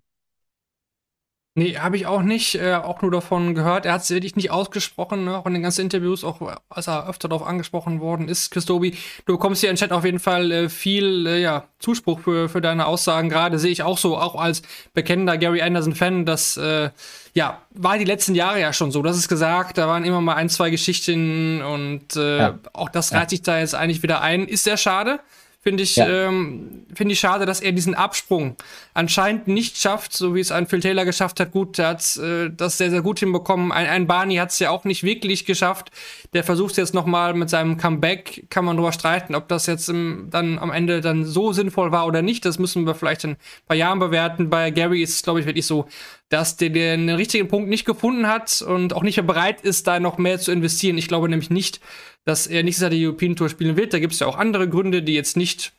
[1.57, 3.85] Nee, habe ich auch nicht, äh, auch nur davon gehört.
[3.85, 5.37] Er hat es wirklich nicht ausgesprochen, ne?
[5.37, 8.51] auch in den ganzen Interviews, auch als er öfter darauf angesprochen worden ist.
[8.51, 8.91] Christobi,
[9.25, 12.59] du bekommst hier im Chat auf jeden Fall äh, viel äh, ja, Zuspruch für, für
[12.59, 13.29] deine Aussagen.
[13.29, 14.63] Gerade sehe ich auch so, auch als
[14.93, 16.89] bekennender Gary Anderson-Fan, das äh,
[17.33, 19.01] ja, war die letzten Jahre ja schon so.
[19.01, 22.59] Das ist gesagt, da waren immer mal ein, zwei Geschichten und äh, ja.
[22.73, 24.45] auch das reiht sich da jetzt eigentlich wieder ein.
[24.45, 25.21] Ist sehr schade.
[25.67, 26.07] Finde ich, ja.
[26.07, 28.55] ähm, finde ich schade, dass er diesen Absprung
[28.93, 31.51] anscheinend nicht schafft, so wie es ein Phil Taylor geschafft hat.
[31.53, 33.71] Gut, er hat äh, das sehr, sehr gut hinbekommen.
[33.71, 35.89] Ein, ein Barney hat es ja auch nicht wirklich geschafft.
[36.33, 38.45] Der versucht jetzt nochmal mit seinem Comeback.
[38.51, 42.05] Kann man darüber streiten, ob das jetzt im, dann am Ende dann so sinnvoll war
[42.05, 42.45] oder nicht.
[42.45, 44.51] Das müssen wir vielleicht in ein paar Jahren bewerten.
[44.51, 45.87] Bei Gary ist es, glaube ich, wirklich so,
[46.35, 50.01] dass der den richtigen Punkt nicht gefunden hat und auch nicht mehr bereit ist, da
[50.01, 50.97] noch mehr zu investieren.
[50.97, 51.79] Ich glaube nämlich nicht,
[52.25, 53.93] dass er nächstes Jahr die European Tour spielen wird.
[53.93, 55.71] Da gibt es ja auch andere Gründe, die jetzt nicht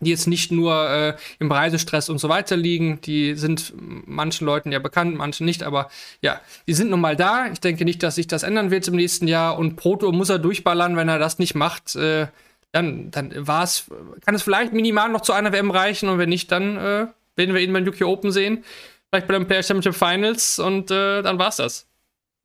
[0.00, 4.70] die jetzt nicht nur äh, im Reisestress und so weiter liegen, die sind manchen Leuten
[4.70, 7.50] ja bekannt, manchen nicht, aber ja, die sind nun mal da.
[7.50, 10.38] Ich denke nicht, dass sich das ändern wird im nächsten Jahr und Proto muss er
[10.38, 12.28] durchballern, wenn er das nicht macht, äh,
[12.70, 13.86] dann, dann war es,
[14.24, 17.54] kann es vielleicht minimal noch zu einer WM reichen und wenn nicht, dann äh, werden
[17.54, 18.62] wir ihn beim UK Open sehen,
[19.10, 21.86] vielleicht bei den Player Championship Finals und äh, dann war's das.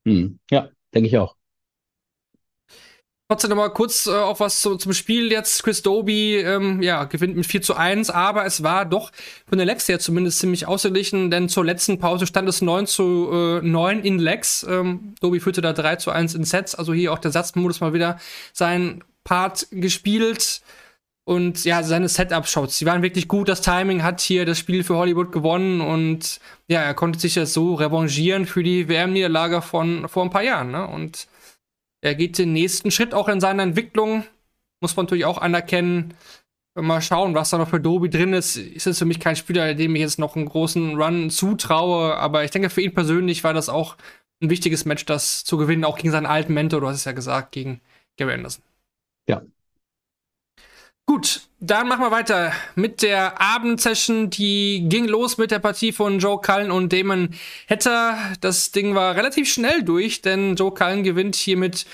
[0.08, 0.40] Hm.
[0.50, 1.36] Ja, denke ich auch.
[3.30, 5.64] Trotzdem noch mal kurz äh, auch was zu, zum Spiel jetzt.
[5.64, 9.12] Chris Doby ähm, ja, gewinnt mit 4 zu 1, aber es war doch
[9.48, 13.30] von der Lex her zumindest ziemlich ausgeglichen, denn zur letzten Pause stand es 9 zu
[13.32, 14.64] äh, 9 in Lex.
[14.70, 17.94] Ähm, Doby führte da 3 zu 1 in Sets, also hier auch der Satzmodus mal
[17.94, 18.20] wieder
[18.52, 20.62] sein Part gespielt.
[21.26, 23.48] Und ja, seine Setup-Shots, die waren wirklich gut.
[23.48, 27.54] Das Timing hat hier das Spiel für Hollywood gewonnen und ja, er konnte sich jetzt
[27.54, 30.72] so revanchieren für die WM-Niederlage von vor ein paar Jahren.
[30.72, 30.86] Ne?
[30.86, 31.28] Und
[32.02, 34.26] er geht den nächsten Schritt auch in seiner Entwicklung.
[34.82, 36.14] Muss man natürlich auch anerkennen.
[36.76, 38.58] Mal schauen, was da noch für Dobi drin ist.
[38.58, 42.18] Ist es für mich kein Spieler, dem ich jetzt noch einen großen Run zutraue.
[42.18, 43.96] Aber ich denke, für ihn persönlich war das auch
[44.42, 47.14] ein wichtiges Match, das zu gewinnen, auch gegen seinen alten Mentor, du hast es ja
[47.14, 47.80] gesagt, gegen
[48.18, 48.64] Gary Anderson.
[49.28, 49.42] Ja,
[51.06, 54.30] Gut, dann machen wir weiter mit der Abendsession.
[54.30, 57.30] Die ging los mit der Partie von Joe Cullen und Damon
[57.70, 58.18] Hatter.
[58.40, 61.86] Das Ding war relativ schnell durch, denn Joe Cullen gewinnt hier mit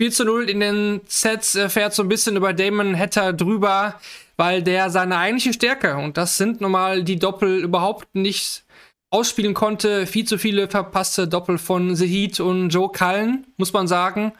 [0.00, 1.54] 4 zu 0 in den Sets.
[1.54, 3.98] Er fährt so ein bisschen über Damon Hatter drüber,
[4.36, 8.64] weil der seine eigentliche Stärke, und das sind normal die Doppel, überhaupt nicht
[9.10, 10.06] ausspielen konnte.
[10.06, 14.32] Viel zu viele verpasste Doppel von The Heat und Joe Cullen, muss man sagen.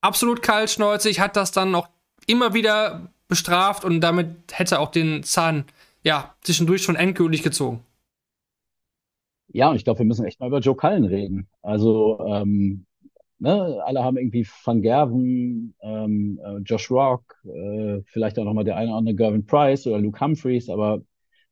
[0.00, 1.88] Absolut kaltschnäuzig, hat das dann auch
[2.26, 5.64] immer wieder bestraft und damit hätte auch den Zahn
[6.02, 7.80] ja zwischendurch schon endgültig gezogen.
[9.48, 11.48] Ja, und ich glaube, wir müssen echt mal über Joe Cullen reden.
[11.62, 12.84] Also, ähm,
[13.38, 18.76] ne, alle haben irgendwie Van Gerven, ähm, äh, Josh Rock, äh, vielleicht auch nochmal der
[18.76, 21.02] eine oder andere Gervin Price oder Luke Humphreys, aber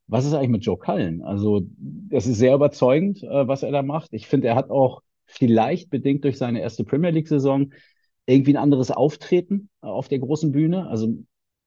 [0.06, 1.22] was ist eigentlich mit Joe Cullen?
[1.22, 4.12] Also, das ist sehr überzeugend, äh, was er da macht.
[4.12, 7.72] Ich finde, er hat auch vielleicht bedingt durch seine erste Premier League-Saison
[8.26, 10.88] irgendwie ein anderes Auftreten auf der großen Bühne.
[10.88, 11.08] Also,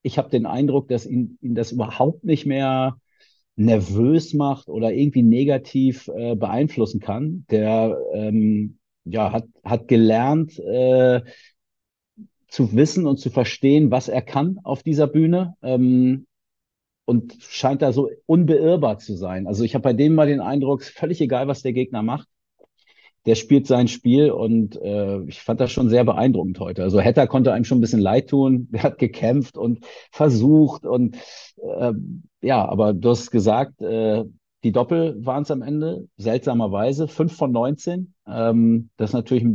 [0.08, 2.98] ich habe den Eindruck, dass ihn, ihn das überhaupt nicht mehr
[3.58, 7.46] nervös macht oder irgendwie negativ äh, beeinflussen kann.
[7.52, 11.22] Der ähm, ja, hat, hat gelernt äh,
[12.48, 15.56] zu wissen und zu verstehen, was er kann auf dieser Bühne.
[15.62, 16.26] Ähm,
[17.06, 19.48] und scheint da so unbeirrbar zu sein.
[19.48, 22.28] Also ich habe bei dem mal den Eindruck, völlig egal, was der Gegner macht,
[23.28, 26.82] der spielt sein Spiel und äh, ich fand das schon sehr beeindruckend heute.
[26.82, 31.18] Also Hetter konnte einem schon ein bisschen leid tun, der hat gekämpft und versucht und
[31.58, 31.92] äh,
[32.42, 34.24] ja, aber du hast gesagt, äh,
[34.64, 38.14] die Doppel waren es am Ende, seltsamerweise, 5 von 19.
[38.26, 39.46] Ähm, das ist natürlich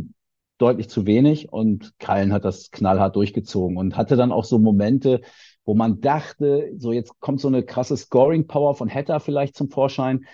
[0.59, 5.23] deutlich zu wenig und Kallen hat das knallhart durchgezogen und hatte dann auch so Momente,
[5.65, 10.27] wo man dachte, so jetzt kommt so eine krasse Scoring-Power von Hatter vielleicht zum Vorschein.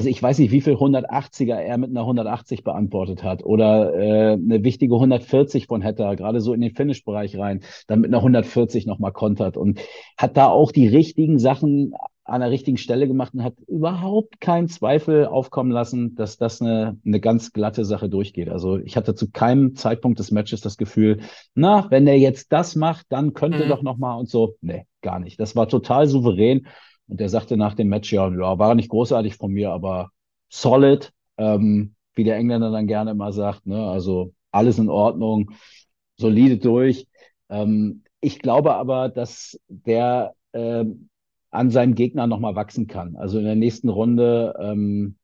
[0.00, 4.32] Also ich weiß nicht, wie viel 180er er mit einer 180 beantwortet hat oder äh,
[4.32, 8.86] eine wichtige 140 von Hatter, gerade so in den Finish-Bereich rein, dann mit einer 140
[8.86, 9.78] nochmal kontert und
[10.16, 11.92] hat da auch die richtigen Sachen
[12.24, 16.96] an der richtigen Stelle gemacht und hat überhaupt keinen Zweifel aufkommen lassen, dass das eine,
[17.04, 18.48] eine ganz glatte Sache durchgeht.
[18.48, 21.20] Also ich hatte zu keinem Zeitpunkt des Matches das Gefühl,
[21.54, 23.68] na, wenn er jetzt das macht, dann könnte mhm.
[23.68, 24.54] doch nochmal und so.
[24.62, 25.38] Nee, gar nicht.
[25.38, 26.66] Das war total souverän.
[27.10, 30.10] Und er sagte nach dem Match, ja, ja, war nicht großartig von mir, aber
[30.48, 33.88] solid, ähm, wie der Engländer dann gerne immer sagt, ne?
[33.88, 35.50] Also alles in Ordnung,
[36.16, 37.06] solide durch.
[37.48, 41.08] Ähm, ich glaube aber, dass der ähm,
[41.50, 43.16] an seinem Gegner nochmal wachsen kann.
[43.16, 45.16] Also in der nächsten Runde ähm,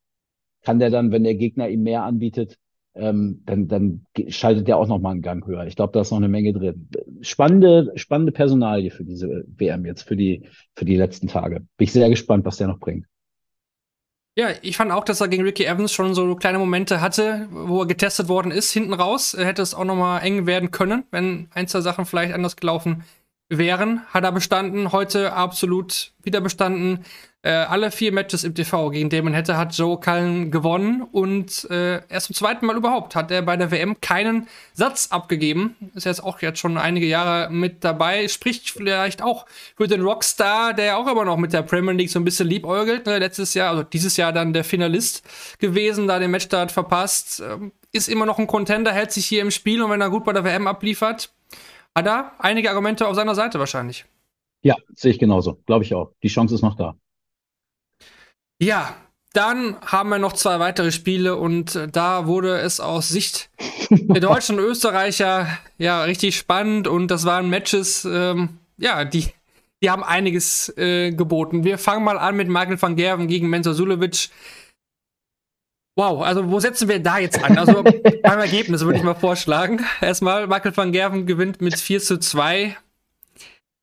[0.63, 2.59] kann der dann, wenn der Gegner ihm mehr anbietet,
[2.97, 5.67] ähm, dann, dann schaltet er auch nochmal einen Gang höher.
[5.67, 6.89] Ich glaube, da ist noch eine Menge drin.
[7.21, 11.61] Spannende, spannende Personalie für diese WM jetzt, für die, für die letzten Tage.
[11.61, 13.07] Bin ich sehr gespannt, was der noch bringt.
[14.39, 17.81] Ja, ich fand auch, dass er gegen Ricky Evans schon so kleine Momente hatte, wo
[17.81, 19.35] er getestet worden ist, hinten raus.
[19.39, 23.05] Hätte es auch nochmal eng werden können, wenn ein, zwei Sachen vielleicht anders gelaufen
[23.49, 27.05] wären, hat er bestanden, heute absolut wieder bestanden.
[27.43, 32.01] Äh, alle vier Matches im TV gegen Damon Hätte hat Joe Cullen gewonnen und äh,
[32.09, 35.77] erst zum zweiten Mal überhaupt hat er bei der WM keinen Satz abgegeben.
[35.95, 38.27] Ist jetzt auch jetzt schon einige Jahre mit dabei.
[38.27, 42.19] Spricht vielleicht auch für den Rockstar, der auch immer noch mit der Premier League so
[42.19, 43.07] ein bisschen liebäugelt.
[43.07, 43.19] Ne?
[43.19, 45.23] Letztes Jahr, also dieses Jahr dann der Finalist
[45.61, 47.45] gewesen, da den Matchstart verpasst.
[47.49, 50.25] Ähm, ist immer noch ein Contender, hält sich hier im Spiel und wenn er gut
[50.25, 51.31] bei der WM abliefert,
[51.97, 54.05] hat er einige Argumente auf seiner Seite wahrscheinlich.
[54.63, 55.55] Ja, sehe ich genauso.
[55.67, 56.13] Glaube ich auch.
[56.23, 56.95] Die Chance ist noch da.
[58.61, 58.95] Ja,
[59.33, 63.51] dann haben wir noch zwei weitere Spiele und äh, da wurde es aus Sicht
[63.91, 69.29] der Deutschen und Österreicher ja richtig spannend und das waren Matches, ähm, ja, die,
[69.83, 71.65] die haben einiges äh, geboten.
[71.65, 74.31] Wir fangen mal an mit Michael van Gerven gegen Mensur Sulevic.
[75.99, 77.57] Wow, also wo setzen wir da jetzt an?
[77.57, 77.83] Also
[78.23, 79.83] beim Ergebnis würde ich mal vorschlagen.
[80.03, 82.77] Erstmal, Michael van Gerven gewinnt mit 4 zu 2.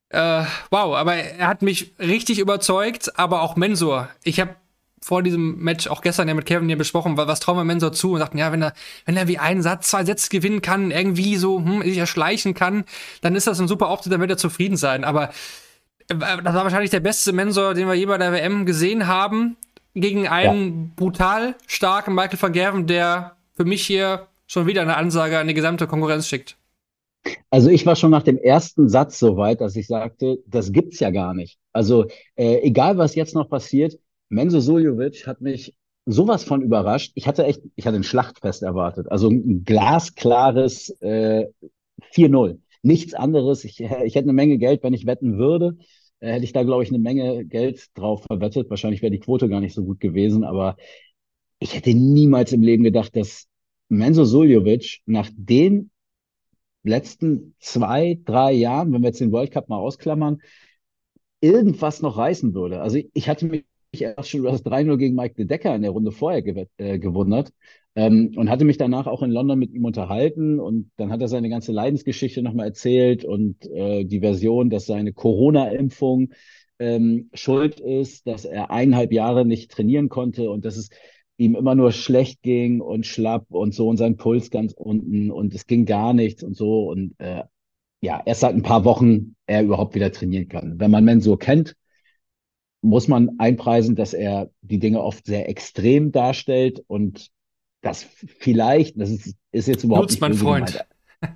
[0.10, 4.10] Äh, wow, aber er hat mich richtig überzeugt, aber auch Mensur.
[4.24, 4.56] Ich habe
[5.02, 8.14] vor diesem Match auch gestern ja mit Kevin hier besprochen, was trauen wir Mensur zu
[8.14, 8.74] und sagten, ja, wenn er,
[9.06, 12.86] wenn er wie einen Satz, zwei Sätze gewinnen kann, irgendwie so hm, sich erschleichen kann,
[13.22, 15.04] dann ist das ein super Auftritt, dann wird er zufrieden sein.
[15.04, 15.30] Aber
[16.10, 19.58] äh, das war wahrscheinlich der beste Mensur, den wir je bei der WM gesehen haben
[19.94, 20.92] gegen einen ja.
[20.96, 25.54] brutal starken Michael van Gerven, der für mich hier schon wieder eine Ansage an die
[25.54, 26.58] gesamte Konkurrenz schickt.
[27.50, 31.00] Also ich war schon nach dem ersten Satz so weit, dass ich sagte, das gibt's
[31.00, 31.58] ja gar nicht.
[31.72, 33.98] Also äh, egal, was jetzt noch passiert,
[34.30, 35.74] Menzo Suljovic hat mich
[36.06, 37.14] sowas von überrascht.
[37.16, 39.10] Ich hatte echt, ich hatte ein Schlachtfest erwartet.
[39.12, 41.48] Also ein glasklares äh,
[42.14, 42.60] 4-0.
[42.82, 43.64] Nichts anderes.
[43.64, 45.78] Ich, ich hätte eine Menge Geld, wenn ich wetten würde.
[46.24, 48.70] Hätte ich da, glaube ich, eine Menge Geld drauf verwettet.
[48.70, 50.78] Wahrscheinlich wäre die Quote gar nicht so gut gewesen, aber
[51.60, 53.48] ich hätte niemals im Leben gedacht, dass
[53.90, 55.92] Menzo Suljovic nach den
[56.84, 60.42] letzten zwei, drei Jahren, wenn wir jetzt den World Cup mal ausklammern,
[61.42, 62.82] irgendwas noch reißen würde.
[62.82, 65.92] Also ich hatte mich erst schon über das 3-0 gegen Mike De Decker in der
[65.92, 66.44] Runde vorher
[66.78, 67.52] äh, gewundert.
[67.96, 71.28] Ähm, und hatte mich danach auch in London mit ihm unterhalten und dann hat er
[71.28, 76.34] seine ganze Leidensgeschichte nochmal erzählt und äh, die Version, dass seine Corona-Impfung
[76.80, 80.90] ähm, schuld ist, dass er eineinhalb Jahre nicht trainieren konnte und dass es
[81.38, 85.54] ihm immer nur schlecht ging und schlapp und so und sein Puls ganz unten und
[85.54, 87.44] es ging gar nichts und so und äh,
[88.02, 90.80] ja, erst seit ein paar Wochen er überhaupt wieder trainieren kann.
[90.80, 91.76] Wenn man Mensur kennt,
[92.82, 97.30] muss man einpreisen, dass er die Dinge oft sehr extrem darstellt und
[97.84, 98.04] das
[98.40, 100.86] vielleicht, das ist, ist jetzt überhaupt Nutzt nicht mein Freund.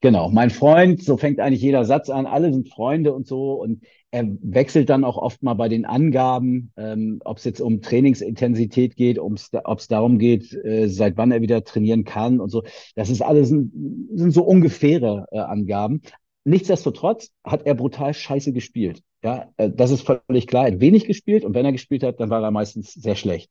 [0.00, 3.82] Genau, mein Freund, so fängt eigentlich jeder Satz an, alle sind Freunde und so und
[4.10, 8.96] er wechselt dann auch oft mal bei den Angaben, ähm, ob es jetzt um Trainingsintensität
[8.96, 12.64] geht, ob es darum geht, äh, seit wann er wieder trainieren kann und so.
[12.94, 13.72] Das ist alles sind,
[14.14, 16.02] sind so ungefähre äh, Angaben.
[16.44, 19.00] Nichtsdestotrotz hat er brutal scheiße gespielt.
[19.24, 20.66] Ja, äh, das ist völlig klar.
[20.66, 23.50] Er hat wenig gespielt und wenn er gespielt hat, dann war er meistens sehr schlecht.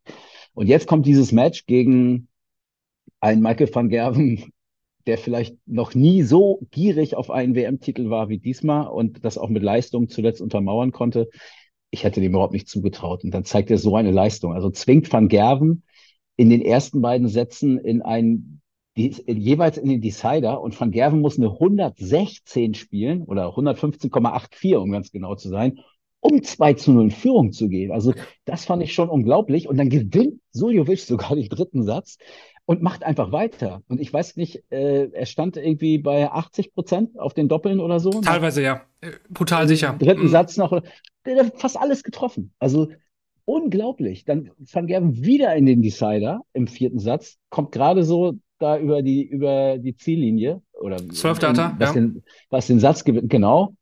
[0.53, 2.27] Und jetzt kommt dieses Match gegen
[3.19, 4.53] einen Michael van Gerven,
[5.07, 9.49] der vielleicht noch nie so gierig auf einen WM-Titel war wie diesmal und das auch
[9.49, 11.29] mit Leistung zuletzt untermauern konnte.
[11.89, 13.23] Ich hätte dem überhaupt nicht zugetraut.
[13.23, 14.53] Und dann zeigt er so eine Leistung.
[14.53, 15.83] Also zwingt Van Gerven
[16.35, 18.61] in den ersten beiden Sätzen in einen,
[18.95, 25.11] jeweils in den Decider und Van Gerven muss eine 116 spielen oder 115,84, um ganz
[25.11, 25.79] genau zu sein,
[26.23, 27.91] um 2 zu 0 in Führung zu gehen.
[27.91, 28.13] Also
[28.45, 29.67] das fand ich schon unglaublich.
[29.67, 32.17] Und dann gewinnt Suljovic sogar den dritten Satz
[32.65, 33.83] und macht einfach weiter.
[33.89, 37.99] Und ich weiß nicht, äh, er stand irgendwie bei 80 Prozent auf den Doppeln oder
[37.99, 38.09] so.
[38.21, 39.95] Teilweise ja, äh, brutal sicher.
[39.99, 40.29] Dritten mhm.
[40.29, 40.81] Satz noch,
[41.25, 42.53] der hat fast alles getroffen.
[42.57, 42.87] Also
[43.43, 44.23] unglaublich.
[44.23, 49.01] Dann Van Gerven wieder in den Decider im vierten Satz, kommt gerade so da über
[49.01, 51.93] die, über die Ziellinie oder 12 Data, was, ja.
[51.93, 53.75] den, was den Satz gewinnt, genau.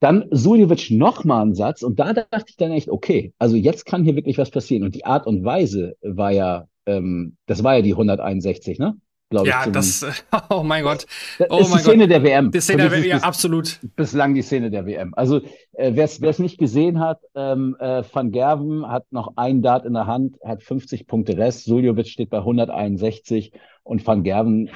[0.00, 4.04] Dann Suljovic nochmal einen Satz und da dachte ich dann echt, okay, also jetzt kann
[4.04, 4.82] hier wirklich was passieren.
[4.84, 8.96] Und die Art und Weise war ja ähm, das war ja die 161, ne?
[9.30, 9.72] Glaube ja, ich.
[9.72, 10.04] das,
[10.50, 11.06] oh mein Gott.
[11.38, 12.10] Das oh ist die Szene Gott.
[12.10, 12.50] der WM.
[12.50, 13.78] Die Szene der WM, ja, absolut.
[13.94, 15.14] Bislang die Szene der WM.
[15.14, 15.40] Also,
[15.72, 19.92] äh, wer es nicht gesehen hat, ähm, äh, Van Gerven hat noch ein Dart in
[19.92, 21.64] der Hand, hat 50 Punkte Rest.
[21.64, 23.52] Suljovic steht bei 161
[23.84, 24.70] und Van Gerven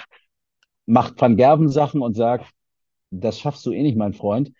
[0.87, 2.47] macht Van Gerven Sachen und sagt,
[3.11, 4.53] das schaffst du eh nicht, mein Freund.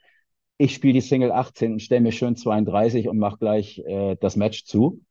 [0.65, 4.35] Ich spiele die Single 18 und stelle mir schön 32 und mach gleich äh, das
[4.35, 5.03] Match zu.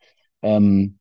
[0.42, 0.98] Ähm,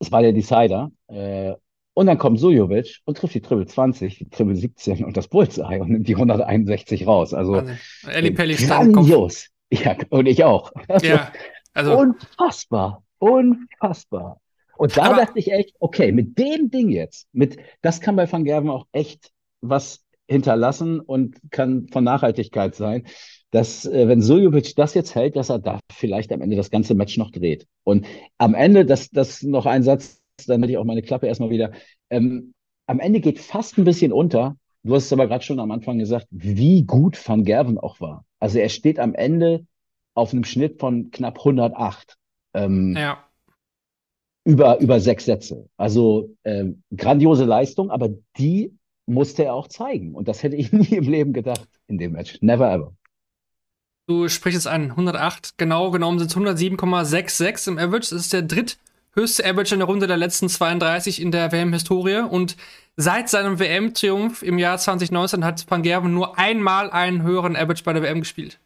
[0.00, 0.90] es war der Decider.
[1.06, 1.52] Äh,
[1.94, 5.80] und dann kommt Sujovic und trifft die Triple 20, die Triple 17 und das Bullseye
[5.80, 7.32] und nimmt die 161 raus.
[7.32, 7.78] Also Wahnsinn.
[8.08, 9.46] Ellie Pelli grandios.
[9.72, 10.72] Ja, und ich auch.
[11.00, 11.30] Ja,
[11.72, 14.40] also unfassbar, unfassbar.
[14.78, 18.44] Und da dachte ich echt, okay, mit dem Ding jetzt, mit das kann bei Van
[18.44, 19.30] Gerven auch echt
[19.60, 23.04] was hinterlassen und kann von Nachhaltigkeit sein
[23.50, 26.94] dass äh, wenn Suljovic das jetzt hält, dass er da vielleicht am Ende das ganze
[26.94, 27.66] Match noch dreht.
[27.84, 28.06] Und
[28.38, 31.72] am Ende, das, das noch ein Satz, dann hätte ich auch meine Klappe erstmal wieder.
[32.10, 32.54] Ähm,
[32.86, 34.56] am Ende geht fast ein bisschen unter.
[34.82, 38.24] Du hast es aber gerade schon am Anfang gesagt, wie gut Van Gerven auch war.
[38.38, 39.66] Also er steht am Ende
[40.14, 42.16] auf einem Schnitt von knapp 108.
[42.54, 43.24] Ähm, ja.
[44.44, 45.68] Über, über sechs Sätze.
[45.76, 48.08] Also ähm, grandiose Leistung, aber
[48.38, 48.74] die
[49.06, 50.14] musste er auch zeigen.
[50.14, 52.38] Und das hätte ich nie im Leben gedacht in dem Match.
[52.40, 52.94] Never ever.
[54.10, 55.54] Du sprichst es an, 108.
[55.56, 58.10] Genau genommen sind es 107,66 im Average.
[58.10, 62.28] Das ist der dritthöchste Average in der Runde der letzten 32 in der WM-Historie.
[62.28, 62.56] Und
[62.96, 67.92] seit seinem WM-Triumph im Jahr 2019 hat Van Gerven nur einmal einen höheren Average bei
[67.92, 68.58] der WM gespielt.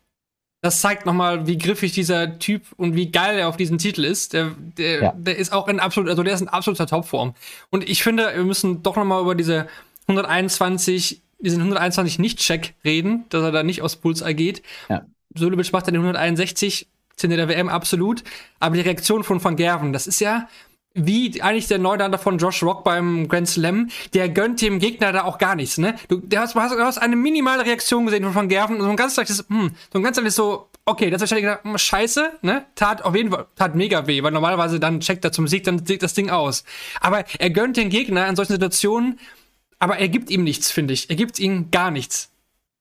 [0.62, 4.33] Das zeigt nochmal, wie griffig dieser Typ und wie geil er auf diesen Titel ist.
[4.33, 5.12] Der, der, ja.
[5.14, 7.35] der ist auch in absolut, also der ist in absoluter Topform.
[7.68, 9.68] Und ich finde, wir müssen doch nochmal über diese
[10.07, 14.62] 121, diesen 121 Nicht-Check reden, dass er da nicht aus Puls geht.
[14.88, 15.04] Ja.
[15.35, 16.87] Sulevic macht dann den 161,
[17.23, 18.23] in der WM absolut.
[18.61, 20.49] Aber die Reaktion von Van Gerven, das ist ja
[20.94, 25.25] wie eigentlich der Neulander von Josh Rock beim Grand Slam, der gönnt dem Gegner da
[25.25, 25.97] auch gar nichts, ne?
[26.09, 29.16] Du, du, hast, du hast eine minimale Reaktion gesehen von Van Gerven, so ein ganz
[29.16, 32.64] leichtes, hm, so ein ganz leichtes so, okay, das ist wahrscheinlich gedacht, hm, scheiße, ne?
[32.77, 35.85] Tat auf jeden Fall, tat mega weh, weil normalerweise dann checkt er zum Sieg, dann
[35.85, 36.62] sieht das Ding aus.
[37.01, 39.18] Aber er gönnt den Gegner in solchen Situationen,
[39.81, 41.11] aber er gibt ihm nichts, finde ich.
[41.11, 42.31] Er gibt ihm gar nichts.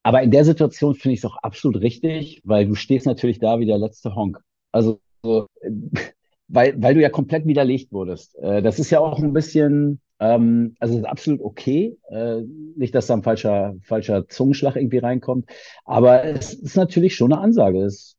[0.03, 3.59] Aber in der Situation finde ich es auch absolut richtig, weil du stehst natürlich da
[3.59, 4.39] wie der letzte Honk.
[4.71, 4.99] Also,
[6.47, 8.37] weil, weil du ja komplett widerlegt wurdest.
[8.37, 11.97] Äh, das ist ja auch ein bisschen, ähm, also ist absolut okay.
[12.09, 12.41] Äh,
[12.75, 15.49] nicht, dass da ein falscher, falscher Zungenschlag irgendwie reinkommt.
[15.85, 17.83] Aber es ist natürlich schon eine Ansage.
[17.83, 18.17] Es,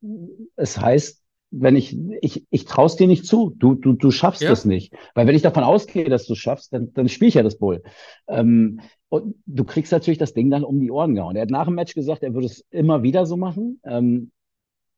[0.57, 1.23] es heißt,
[1.57, 3.55] wenn ich, ich, ich traue es dir nicht zu.
[3.57, 4.51] Du, du, du schaffst ja.
[4.51, 4.92] es nicht.
[5.14, 7.83] Weil wenn ich davon ausgehe, dass du schaffst, dann, dann spiele ich ja das Bull.
[8.27, 8.81] Ähm,
[9.14, 11.37] und du kriegst natürlich das Ding dann um die Ohren gehauen.
[11.37, 13.81] Er hat nach dem Match gesagt, er würde es immer wieder so machen.
[13.85, 14.33] Ähm,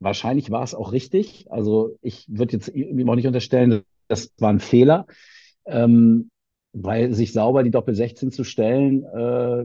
[0.01, 1.51] wahrscheinlich war es auch richtig.
[1.51, 5.07] Also ich würde jetzt ihm auch nicht unterstellen, das war ein Fehler.
[5.65, 6.31] Ähm,
[6.73, 9.65] weil sich sauber die Doppel 16 zu stellen, äh,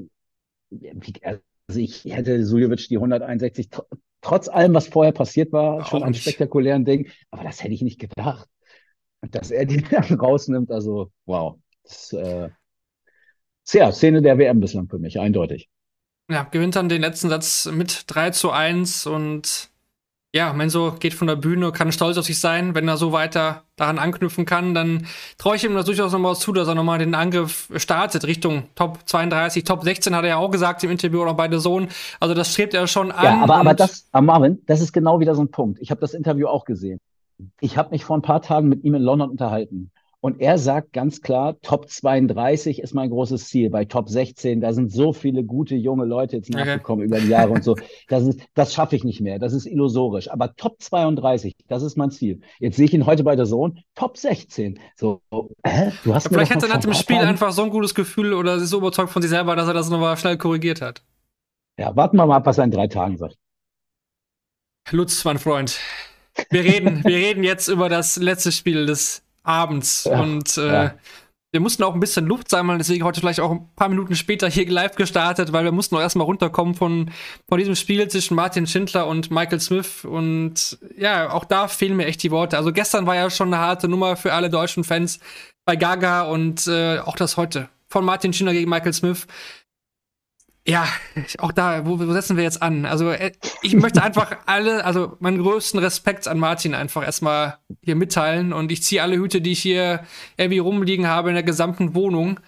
[1.23, 3.69] also ich hätte Suljovic die 161
[4.21, 7.09] trotz allem, was vorher passiert war, schon ein spektakulären Ding.
[7.29, 8.47] Aber das hätte ich nicht gedacht.
[9.21, 11.57] Und dass er die dann rausnimmt, also wow.
[11.83, 12.49] Das, äh,
[13.71, 15.69] sehr Szene der WM bislang für mich, eindeutig.
[16.29, 19.69] Ja, gewinnt dann den letzten Satz mit 3 zu 1 und
[20.33, 22.73] ja, Menso geht von der Bühne, kann stolz auf sich sein.
[22.73, 25.05] Wenn er so weiter daran anknüpfen kann, dann
[25.37, 28.99] traue ich ihm das durchaus nochmal zu, dass er nochmal den Angriff startet Richtung Top
[29.05, 31.89] 32, Top 16 hat er ja auch gesagt im Interview oder bei der Sohn.
[32.21, 33.25] Also das strebt er schon an.
[33.25, 35.79] Ja, aber, aber das, aber Marvin, das ist genau wieder so ein Punkt.
[35.81, 36.99] Ich habe das Interview auch gesehen.
[37.59, 39.91] Ich habe mich vor ein paar Tagen mit ihm in London unterhalten.
[40.23, 43.71] Und er sagt ganz klar, Top 32 ist mein großes Ziel.
[43.71, 47.15] Bei Top 16, da sind so viele gute junge Leute jetzt nachgekommen okay.
[47.15, 47.75] über die Jahre und so.
[48.07, 49.39] Das, ist, das schaffe ich nicht mehr.
[49.39, 50.29] Das ist illusorisch.
[50.29, 52.41] Aber Top 32, das ist mein Ziel.
[52.59, 54.79] Jetzt sehe ich ihn heute bei der Sohn, Top 16.
[54.95, 55.21] So,
[55.65, 55.91] hä?
[56.03, 57.27] Du hast ja, Vielleicht hat er nach dem Spiel haben.
[57.27, 59.89] einfach so ein gutes Gefühl oder ist so überzeugt von sich selber, dass er das
[59.89, 61.03] nochmal schnell korrigiert hat.
[61.79, 63.39] Ja, warten wir mal ab, was er in drei Tagen sagt.
[64.91, 65.79] Lutz, mein Freund.
[66.51, 70.05] Wir reden, wir reden jetzt über das letzte Spiel des abends.
[70.05, 70.93] Ja, und äh, ja.
[71.51, 74.49] wir mussten auch ein bisschen Luft sammeln, deswegen heute vielleicht auch ein paar Minuten später
[74.49, 77.11] hier live gestartet, weil wir mussten auch erstmal runterkommen von,
[77.47, 80.05] von diesem Spiel zwischen Martin Schindler und Michael Smith.
[80.05, 82.57] Und ja, auch da fehlen mir echt die Worte.
[82.57, 85.19] Also gestern war ja schon eine harte Nummer für alle deutschen Fans
[85.65, 89.27] bei Gaga und äh, auch das heute von Martin Schindler gegen Michael Smith.
[90.67, 90.87] Ja,
[91.39, 92.85] auch da, wo, wo, setzen wir jetzt an?
[92.85, 93.31] Also, äh,
[93.63, 98.71] ich möchte einfach alle, also meinen größten Respekt an Martin einfach erstmal hier mitteilen und
[98.71, 100.03] ich ziehe alle Hüte, die ich hier
[100.37, 102.39] irgendwie rumliegen habe in der gesamten Wohnung,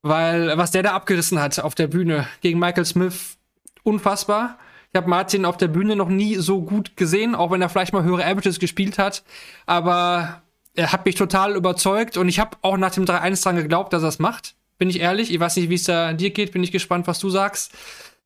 [0.00, 3.36] weil was der da abgerissen hat auf der Bühne gegen Michael Smith,
[3.82, 4.58] unfassbar.
[4.92, 7.92] Ich habe Martin auf der Bühne noch nie so gut gesehen, auch wenn er vielleicht
[7.92, 9.22] mal höhere Averages gespielt hat,
[9.66, 10.42] aber
[10.74, 14.02] er hat mich total überzeugt und ich habe auch nach dem 3-1 dran geglaubt, dass
[14.02, 15.32] er es macht bin ich ehrlich.
[15.32, 17.72] Ich weiß nicht, wie es da dir geht, bin ich gespannt, was du sagst.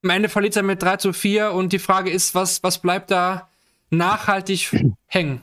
[0.03, 3.11] Am Ende verliert er mit 3 zu 4 und die Frage ist, was, was bleibt
[3.11, 3.49] da
[3.91, 4.71] nachhaltig
[5.07, 5.43] hängen?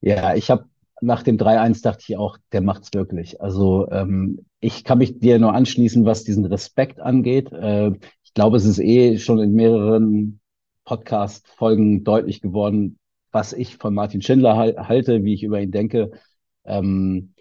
[0.00, 0.64] Ja, ich habe
[1.00, 3.40] nach dem 3-1 dachte ich auch, der macht's wirklich.
[3.40, 7.52] Also ähm, ich kann mich dir nur anschließen, was diesen Respekt angeht.
[7.52, 7.92] Äh,
[8.24, 10.40] ich glaube, es ist eh schon in mehreren
[10.84, 12.98] Podcast-Folgen deutlich geworden,
[13.30, 16.10] was ich von Martin Schindler halte, wie ich über ihn denke.
[16.64, 17.34] Ähm,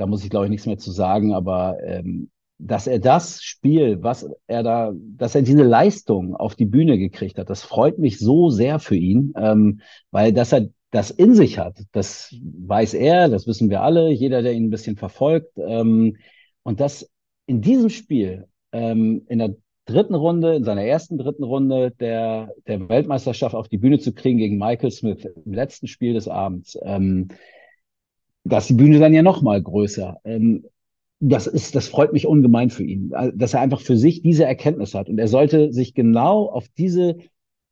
[0.00, 4.02] da muss ich, glaube ich, nichts mehr zu sagen, aber ähm, dass er das Spiel,
[4.02, 8.18] was er da, dass er diese Leistung auf die Bühne gekriegt hat, das freut mich
[8.18, 9.80] so sehr für ihn, ähm,
[10.10, 14.42] weil dass er das in sich hat, das weiß er, das wissen wir alle, jeder,
[14.42, 15.52] der ihn ein bisschen verfolgt.
[15.58, 16.16] Ähm,
[16.62, 17.08] und das
[17.46, 22.88] in diesem Spiel, ähm, in der dritten Runde, in seiner ersten dritten Runde der, der
[22.88, 27.28] Weltmeisterschaft auf die Bühne zu kriegen gegen Michael Smith im letzten Spiel des Abends, ähm,
[28.44, 30.18] da ist die Bühne dann ja noch mal größer.
[30.24, 30.64] Ähm,
[31.20, 34.44] das ist, das freut mich ungemein für ihn, äh, dass er einfach für sich diese
[34.44, 35.08] Erkenntnis hat.
[35.08, 37.18] Und er sollte sich genau auf diese,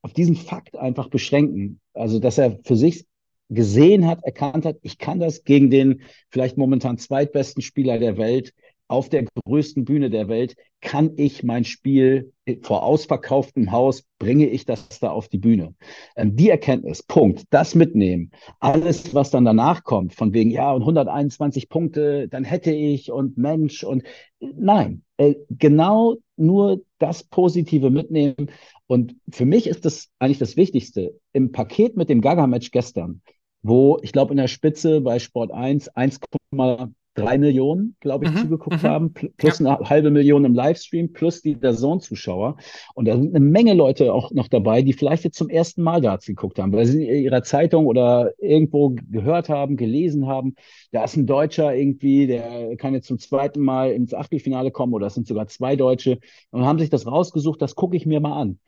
[0.03, 1.81] auf diesen Fakt einfach beschränken.
[1.95, 3.07] Also, dass er für sich
[3.49, 8.53] gesehen hat, erkannt hat, ich kann das gegen den vielleicht momentan zweitbesten Spieler der Welt
[8.89, 12.33] auf der größten Bühne der Welt, kann ich mein Spiel
[12.63, 15.75] vor ausverkauftem Haus, bringe ich das da auf die Bühne.
[16.17, 18.31] Ähm, die Erkenntnis, Punkt, das mitnehmen.
[18.61, 23.37] Alles, was dann danach kommt, von wegen, ja, und 121 Punkte, dann hätte ich und
[23.37, 24.03] Mensch und
[24.41, 28.51] nein, äh, genau nur das Positive mitnehmen.
[28.87, 31.19] Und für mich ist das eigentlich das Wichtigste.
[31.33, 33.21] Im Paket mit dem Gaga-Match gestern,
[33.63, 38.39] wo ich glaube in der Spitze bei Sport 1 1,5 drei Millionen, glaube ich, mhm,
[38.39, 38.87] zugeguckt mhm.
[38.87, 39.77] haben, plus ja.
[39.77, 42.57] eine halbe Million im Livestream, plus die der Zone-Zuschauer.
[42.95, 46.01] Und da sind eine Menge Leute auch noch dabei, die vielleicht jetzt zum ersten Mal
[46.01, 50.55] Darts geguckt haben, weil sie in ihrer Zeitung oder irgendwo gehört haben, gelesen haben,
[50.93, 55.09] da ist ein Deutscher irgendwie, der kann jetzt zum zweiten Mal ins Achtelfinale kommen oder
[55.09, 56.19] es sind sogar zwei Deutsche
[56.51, 58.59] und haben sich das rausgesucht, das gucke ich mir mal an.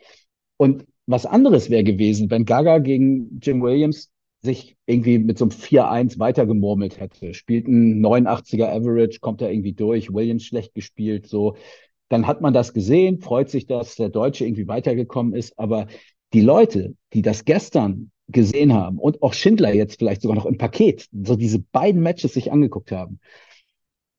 [0.57, 4.11] Und was anderes wäre gewesen, wenn Gaga gegen Jim Williams
[4.43, 7.35] sich irgendwie mit so einem 4-1 weitergemurmelt hätte.
[7.35, 11.57] Spielt ein 89er Average, kommt da irgendwie durch, Williams schlecht gespielt, so.
[12.09, 15.59] Dann hat man das gesehen, freut sich, dass der Deutsche irgendwie weitergekommen ist.
[15.59, 15.87] Aber
[16.33, 20.59] die Leute, die das gestern gesehen haben und auch Schindler jetzt vielleicht sogar noch im
[20.59, 23.21] Paket, so diese beiden Matches sich angeguckt haben,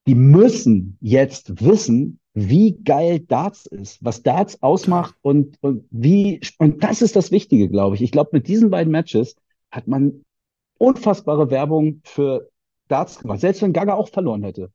[0.07, 6.83] die müssen jetzt wissen, wie geil Darts ist, was Darts ausmacht und, und wie, und
[6.83, 8.01] das ist das Wichtige, glaube ich.
[8.01, 9.35] Ich glaube, mit diesen beiden Matches
[9.71, 10.23] hat man
[10.77, 12.49] unfassbare Werbung für
[12.87, 13.39] Darts gemacht.
[13.39, 14.71] Selbst wenn Gaga auch verloren hätte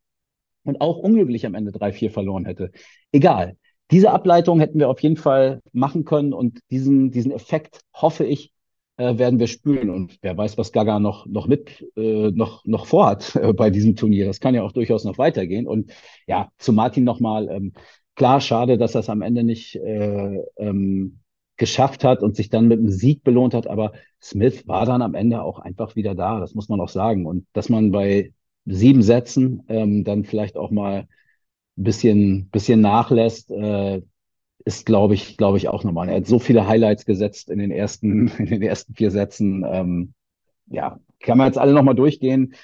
[0.65, 2.71] und auch unglücklich am Ende 3-4 verloren hätte.
[3.13, 3.57] Egal.
[3.93, 8.53] Diese Ableitung hätten wir auf jeden Fall machen können und diesen, diesen Effekt, hoffe ich,
[8.97, 9.91] äh, werden wir spüren.
[9.91, 13.95] Und wer weiß, was Gaga noch, noch mit, äh, noch, noch vorhat äh, bei diesem
[13.95, 14.27] Turnier.
[14.27, 15.69] Das kann ja auch durchaus noch weitergehen.
[15.69, 15.93] Und
[16.27, 17.73] ja, zu Martin nochmal, ähm,
[18.17, 21.21] klar, schade, dass das am Ende nicht äh, ähm,
[21.57, 23.67] geschafft hat und sich dann mit einem Sieg belohnt hat.
[23.67, 27.27] Aber Smith war dann am Ende auch einfach wieder da, das muss man auch sagen.
[27.27, 28.33] Und dass man bei
[28.65, 31.07] sieben Sätzen ähm, dann vielleicht auch mal
[31.79, 34.03] ein bisschen, bisschen nachlässt, äh,
[34.65, 36.09] ist, glaube ich, glaube ich, auch nochmal.
[36.09, 39.65] Er hat so viele Highlights gesetzt in den ersten, in den ersten vier Sätzen.
[39.65, 40.15] Ähm,
[40.67, 42.55] ja, kann man jetzt alle nochmal durchgehen.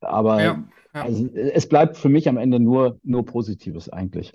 [0.00, 0.64] Aber ja,
[0.94, 1.02] ja.
[1.02, 4.32] Also, es bleibt für mich am Ende nur, nur Positives eigentlich.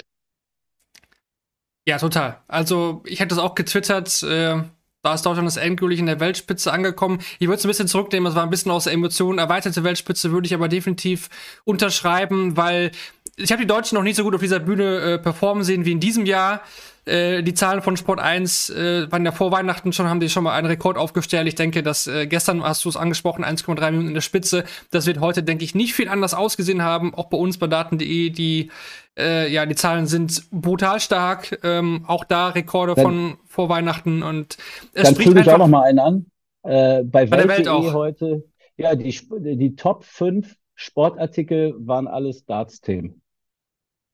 [1.88, 2.42] Ja, total.
[2.50, 4.22] Also ich hätte das auch getwittert.
[4.22, 4.62] Äh,
[5.04, 7.20] da ist Deutschland das endgültig in der Weltspitze angekommen.
[7.40, 9.38] Ich würde es ein bisschen zurücknehmen, es war ein bisschen aus der Emotion.
[9.38, 11.30] Erweiterte Weltspitze würde ich aber definitiv
[11.64, 12.92] unterschreiben, weil
[13.38, 15.94] ich habe die Deutschen noch nicht so gut auf dieser Bühne äh, performen sehen wie
[15.94, 16.62] in diesem Jahr.
[17.08, 20.43] Äh, die Zahlen von Sport 1 äh, waren ja vor Weihnachten schon, haben die schon
[20.43, 21.47] mal einen Rekord aufgestellt.
[21.47, 24.66] Ich denke, dass äh, gestern hast du es angesprochen, 1,3 Minuten in der Spitze.
[24.91, 27.16] Das wird heute, denke ich, nicht viel anders ausgesehen haben.
[27.16, 28.72] Auch bei uns bei Daten.de, die
[29.18, 31.60] äh, ja, die Zahlen sind brutal stark.
[31.64, 34.58] Ähm, auch da Rekorde dann, von vor Weihnachten und
[34.93, 36.26] es Dann füge ich auch noch mal einen an.
[36.64, 37.93] Äh, bei, bei Welt, Welt auch.
[37.93, 38.43] heute,
[38.76, 39.18] ja, die,
[39.58, 43.22] die Top 5 Sportartikel waren alles Darts-Themen.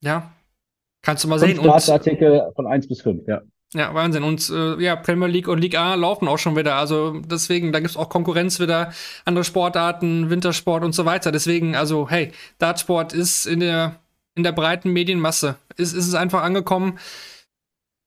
[0.01, 0.31] Ja,
[1.03, 1.61] kannst du mal sehen.
[1.61, 3.41] Darts-Artikel von 1 bis 5, ja.
[3.75, 4.23] Ja, Wahnsinn.
[4.23, 6.75] Und äh, ja, Premier League und Liga A laufen auch schon wieder.
[6.75, 8.91] Also deswegen, da gibt's auch Konkurrenz wieder,
[9.25, 11.31] andere Sportarten, Wintersport und so weiter.
[11.31, 13.99] Deswegen, also hey, Dartsport ist in der
[14.35, 15.55] in der breiten Medienmasse.
[15.77, 16.97] Ist, ist es einfach angekommen.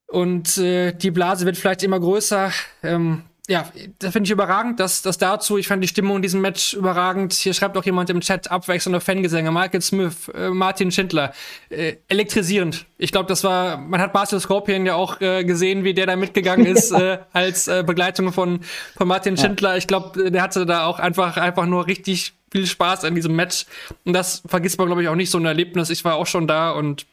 [0.08, 2.50] Und äh, die Blase wird vielleicht immer größer.
[2.82, 3.64] Ähm, ja,
[4.00, 7.32] das finde ich überragend, dass das dazu, ich fand die Stimmung in diesem Match überragend.
[7.32, 11.32] Hier schreibt auch jemand im Chat abwechselnde Fangesänge, Michael Smith, äh, Martin Schindler,
[11.68, 12.86] äh, elektrisierend.
[12.98, 16.16] Ich glaube, das war, man hat Marcel Scorpion ja auch äh, gesehen, wie der da
[16.16, 18.60] mitgegangen ist äh, als äh, Begleitung von,
[18.96, 19.76] von Martin Schindler.
[19.76, 23.66] Ich glaube, der hatte da auch einfach, einfach nur richtig viel Spaß an diesem Match.
[24.04, 25.90] Und das vergisst man, glaube ich, auch nicht so ein Erlebnis.
[25.90, 27.06] Ich war auch schon da und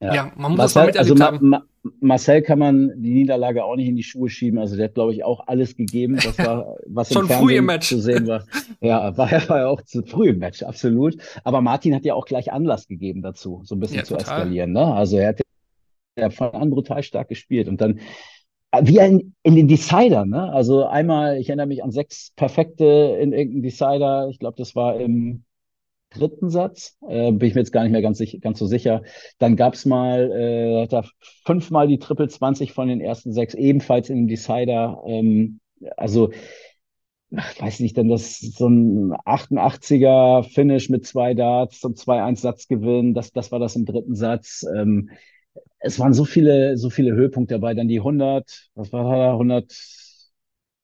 [0.00, 1.44] ja, ja man muss Marcel, das mal also.
[1.44, 1.62] Ma
[2.00, 4.58] Marcel kann man die Niederlage auch nicht in die Schuhe schieben.
[4.58, 6.18] Also der hat, glaube ich, auch alles gegeben.
[6.22, 7.88] Das war, was Schon im früh im Match.
[7.88, 8.44] zu sehen war.
[8.82, 11.16] Ja, war ja, war ja auch zu früh im Match, absolut.
[11.42, 14.40] Aber Martin hat ja auch gleich Anlass gegeben dazu, so ein bisschen ja, zu total.
[14.40, 14.72] eskalieren.
[14.72, 14.84] Ne?
[14.84, 15.40] Also er hat
[16.18, 17.66] ja von an brutal stark gespielt.
[17.66, 18.00] Und dann
[18.82, 20.52] wie in, in den Decider, ne?
[20.52, 24.28] Also einmal, ich erinnere mich an sechs perfekte in irgendeinem Decider.
[24.28, 25.44] Ich glaube, das war im
[26.10, 26.96] dritten Satz.
[27.08, 29.02] Äh, bin ich mir jetzt gar nicht mehr ganz, ganz so sicher.
[29.38, 31.10] Dann gab's mal, äh, hat
[31.44, 35.02] fünfmal die Triple 20 von den ersten sechs, ebenfalls in den Decider.
[35.06, 35.60] Ähm,
[35.96, 36.30] also,
[37.36, 43.14] ach, weiß nicht, denn das so ein 88er Finish mit zwei Darts und 2-1 Satzgewinn,
[43.14, 44.66] das, das war das im dritten Satz.
[44.74, 45.10] Ähm,
[45.78, 47.74] es waren so viele, so viele Höhepunkte dabei.
[47.74, 49.72] Dann die 100, was war da, 100,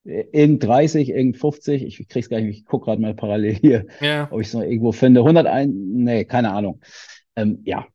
[0.06, 1.84] irgend 30, irgend 50.
[1.84, 4.28] Ich krieg's gar nicht, ich guck gerade mal parallel hier, ja.
[4.30, 5.20] ob ich es noch irgendwo finde.
[5.20, 6.80] 101, nee, keine Ahnung.
[7.34, 7.86] Ähm, ja,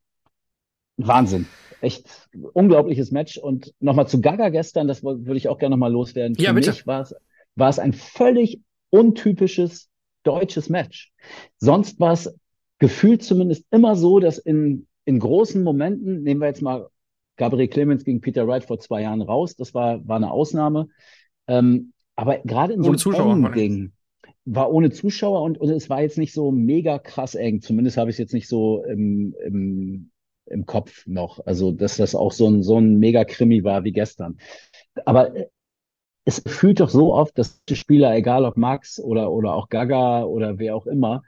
[0.97, 1.47] Wahnsinn.
[1.81, 3.37] Echt unglaubliches Match.
[3.37, 6.35] Und nochmal zu Gaga gestern, das würde ich auch gerne nochmal loswerden.
[6.35, 6.69] Für ja, bitte.
[6.71, 7.15] mich war es,
[7.55, 9.89] war es ein völlig untypisches
[10.23, 11.11] deutsches Match.
[11.57, 12.35] Sonst war es
[12.77, 16.87] gefühlt zumindest immer so, dass in in großen Momenten, nehmen wir jetzt mal
[17.37, 20.89] Gabriel Clemens gegen Peter Wright vor zwei Jahren raus, das war, war eine Ausnahme.
[21.47, 23.93] Ähm, aber gerade in so einem Ding
[24.45, 27.61] war ohne Zuschauer und, und es war jetzt nicht so mega krass eng.
[27.61, 30.11] Zumindest habe ich es jetzt nicht so im, im,
[30.45, 31.39] im Kopf noch.
[31.45, 34.39] Also, dass das auch so ein, so ein mega Krimi war wie gestern.
[35.05, 35.33] Aber
[36.25, 40.23] es fühlt doch so oft, dass die Spieler, egal ob Max oder, oder auch Gaga
[40.23, 41.23] oder wer auch immer,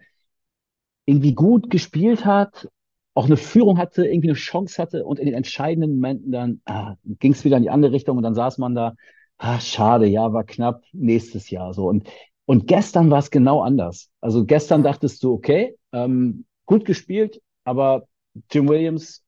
[1.06, 2.70] irgendwie gut gespielt hat,
[3.14, 6.96] auch eine Führung hatte, irgendwie eine Chance hatte und in den entscheidenden Momenten dann ah,
[7.06, 8.96] ging es wieder in die andere Richtung und dann saß man da,
[9.44, 11.88] ah, schade, ja, war knapp, nächstes Jahr so.
[11.88, 12.10] Und,
[12.46, 14.10] und gestern war es genau anders.
[14.22, 18.08] Also gestern dachtest du, okay, ähm, gut gespielt, aber
[18.52, 19.22] Jim Williams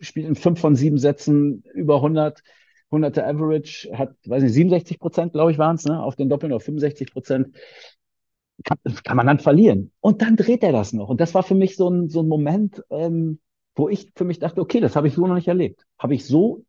[0.00, 2.42] spielt in fünf von sieben Sätzen über 100,
[2.90, 6.52] 100 Average, hat, weiß nicht, 67 Prozent, glaube ich, waren es, ne, auf den Doppeln
[6.54, 7.54] auf 65 Prozent
[8.64, 9.92] kann, kann man dann verlieren.
[10.00, 11.10] Und dann dreht er das noch.
[11.10, 13.40] Und das war für mich so ein, so ein Moment, ähm,
[13.74, 15.84] wo ich für mich dachte, okay, das habe ich so noch nicht erlebt.
[15.98, 16.64] Habe ich so,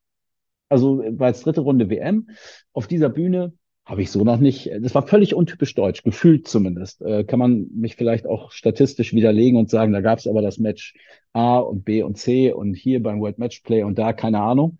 [0.69, 2.29] also war jetzt dritte Runde WM,
[2.73, 3.53] auf dieser Bühne
[3.85, 7.03] habe ich so noch nicht, das war völlig untypisch deutsch, gefühlt zumindest.
[7.03, 10.57] Äh, kann man mich vielleicht auch statistisch widerlegen und sagen, da gab es aber das
[10.57, 10.95] Match
[11.33, 14.79] A und B und C und hier beim World Match Play und da, keine Ahnung.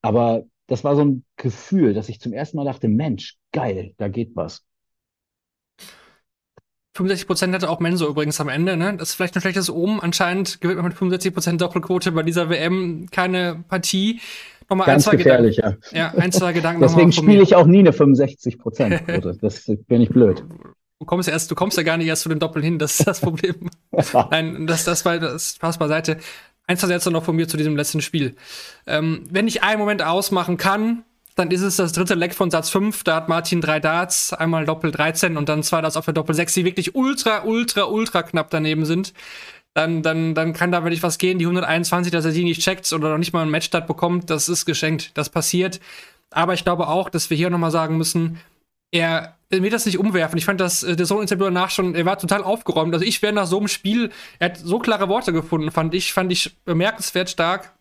[0.00, 4.08] Aber das war so ein Gefühl, dass ich zum ersten Mal dachte, Mensch, geil, da
[4.08, 4.64] geht was.
[6.96, 8.96] 65% hatte auch Menso übrigens am Ende, ne?
[8.96, 10.00] Das ist vielleicht ein schlechtes Omen.
[10.00, 14.20] Anscheinend gewinnt man mit 65% Doppelquote bei dieser WM keine Partie.
[14.68, 15.80] Nochmal Ganz ein, zwei gefährlich, Gedanken.
[15.92, 15.98] ja.
[15.98, 19.38] Ja, ein, zwei Gedanken Deswegen spiele ich auch nie eine 65% Quote.
[19.40, 20.44] das bin ich blöd.
[21.00, 23.06] Du kommst erst, du kommst ja gar nicht erst zu den Doppeln hin, das ist
[23.06, 23.70] das Problem.
[24.30, 26.18] Nein, das, das war das Spaß beiseite.
[26.66, 28.34] Eins Sätze noch von mir zu diesem letzten Spiel.
[28.86, 31.04] Ähm, wenn ich einen Moment ausmachen kann,
[31.34, 33.04] dann ist es das dritte Leck von Satz 5.
[33.04, 36.34] Da hat Martin drei Darts, einmal Doppel 13 und dann zwei Darts auf der Doppel
[36.34, 39.14] 6, die wirklich ultra, ultra, ultra knapp daneben sind.
[39.78, 41.38] Dann, dann, dann kann da wirklich was gehen.
[41.38, 44.48] Die 121, dass er die nicht checkt oder noch nicht mal ein Matchstart bekommt, das
[44.48, 45.16] ist geschenkt.
[45.16, 45.78] Das passiert.
[46.30, 48.40] Aber ich glaube auch, dass wir hier nochmal sagen müssen,
[48.90, 50.36] er will das nicht umwerfen.
[50.36, 52.92] Ich fand das, äh, der Sohn-Interview danach schon, er war total aufgeräumt.
[52.92, 54.10] Also ich wäre nach so einem Spiel,
[54.40, 57.72] er hat so klare Worte gefunden, fand ich, fand ich bemerkenswert stark.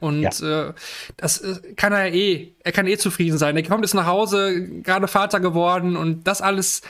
[0.00, 0.68] Und ja.
[0.68, 0.72] äh,
[1.18, 3.54] das äh, kann er eh, er kann eh zufrieden sein.
[3.54, 6.80] Er kommt jetzt nach Hause, gerade Vater geworden und das alles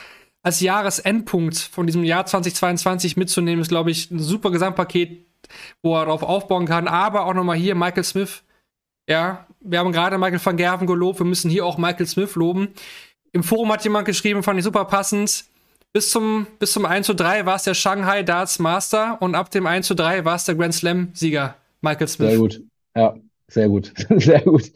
[0.41, 5.25] als Jahresendpunkt von diesem Jahr 2022 mitzunehmen, ist, glaube ich, ein super Gesamtpaket,
[5.83, 6.87] wo er darauf aufbauen kann.
[6.87, 8.43] Aber auch nochmal hier Michael Smith.
[9.07, 12.69] Ja, wir haben gerade Michael van Gerven gelobt, wir müssen hier auch Michael Smith loben.
[13.31, 15.45] Im Forum hat jemand geschrieben, fand ich super passend.
[15.91, 19.49] Bis zum, bis zum 1 zu 3 war es der Shanghai Darts Master und ab
[19.49, 22.29] dem 1 zu 3 war es der Grand Slam-Sieger, Michael Smith.
[22.29, 22.61] Sehr gut.
[22.95, 23.15] Ja,
[23.47, 23.93] sehr gut.
[24.17, 24.71] sehr gut.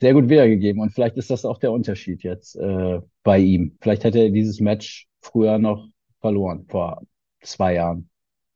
[0.00, 0.80] Sehr gut wiedergegeben.
[0.82, 3.76] Und vielleicht ist das auch der Unterschied jetzt äh, bei ihm.
[3.80, 5.88] Vielleicht hätte er dieses Match früher noch
[6.20, 7.02] verloren, vor
[7.40, 8.08] zwei Jahren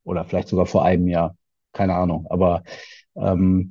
[0.04, 1.36] oder vielleicht sogar vor einem Jahr.
[1.72, 2.26] Keine Ahnung.
[2.28, 2.62] Aber
[3.16, 3.70] ähm,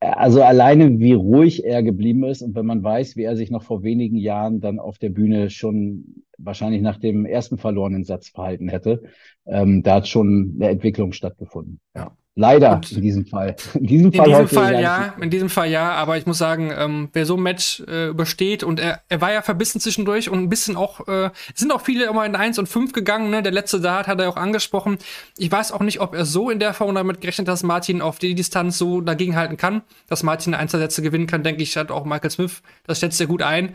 [0.00, 3.62] also alleine, wie ruhig er geblieben ist und wenn man weiß, wie er sich noch
[3.62, 8.68] vor wenigen Jahren dann auf der Bühne schon wahrscheinlich nach dem ersten verlorenen Satz verhalten
[8.68, 9.02] hätte,
[9.46, 11.80] ähm, da hat schon eine Entwicklung stattgefunden.
[11.94, 12.12] Ja.
[12.40, 13.54] Leider und in diesem Fall.
[13.74, 16.72] In diesem Fall, in diesem Fall ja, in diesem Fall ja, aber ich muss sagen,
[16.74, 20.38] ähm, wer so ein Match äh, übersteht und er, er war ja verbissen zwischendurch und
[20.38, 23.42] ein bisschen auch, äh, sind auch viele immer in 1 und 5 gegangen, ne?
[23.42, 24.96] Der letzte Dart hat er auch angesprochen.
[25.36, 28.00] Ich weiß auch nicht, ob er so in der Form damit gerechnet hat, dass Martin
[28.00, 31.90] auf die Distanz so dagegen halten kann, dass Martin Einzelsätze gewinnen kann, denke ich, hat
[31.90, 33.74] auch Michael Smith, das schätzt er gut ein.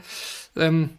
[0.58, 0.90] Ähm,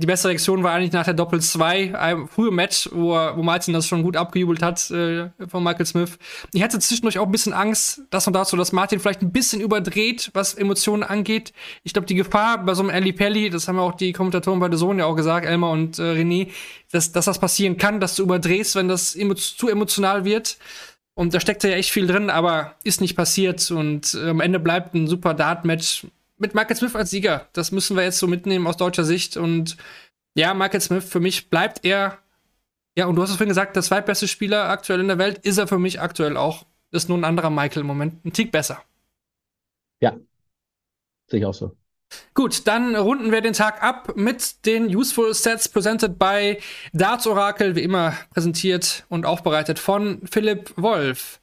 [0.00, 3.74] die bessere Reaktion war eigentlich nach der Doppel 2, einem frühen Match, wo, wo Martin
[3.74, 6.18] das schon gut abgejubelt hat äh, von Michael Smith.
[6.52, 9.60] Ich hatte zwischendurch auch ein bisschen Angst, dass und dazu, dass Martin vielleicht ein bisschen
[9.60, 11.52] überdreht, was Emotionen angeht.
[11.84, 14.58] Ich glaube, die Gefahr bei so einem Ali Pelli, das haben ja auch die Kommentatoren
[14.58, 16.48] bei der Sohn ja auch gesagt, Elmar und äh, René,
[16.90, 20.56] dass, dass das passieren kann, dass du überdrehst, wenn das emo zu emotional wird.
[21.14, 23.70] Und da steckt ja echt viel drin, aber ist nicht passiert.
[23.70, 26.06] Und äh, am Ende bleibt ein super Dart-Match
[26.40, 27.48] mit Michael Smith als Sieger.
[27.52, 29.36] Das müssen wir jetzt so mitnehmen aus deutscher Sicht.
[29.36, 29.76] Und
[30.34, 32.18] ja, Michael Smith, für mich bleibt er,
[32.96, 35.58] ja, und du hast es vorhin gesagt, der zweitbeste Spieler aktuell in der Welt, ist
[35.58, 36.66] er für mich aktuell auch.
[36.90, 38.24] Ist nur ein anderer Michael im Moment.
[38.24, 38.82] Ein Tick besser.
[40.00, 40.16] Ja,
[41.28, 41.76] sehe ich auch so.
[42.34, 46.58] Gut, dann runden wir den Tag ab mit den Useful Sets presented by
[46.92, 51.40] Darts Oracle, wie immer präsentiert und aufbereitet von Philipp Wolf.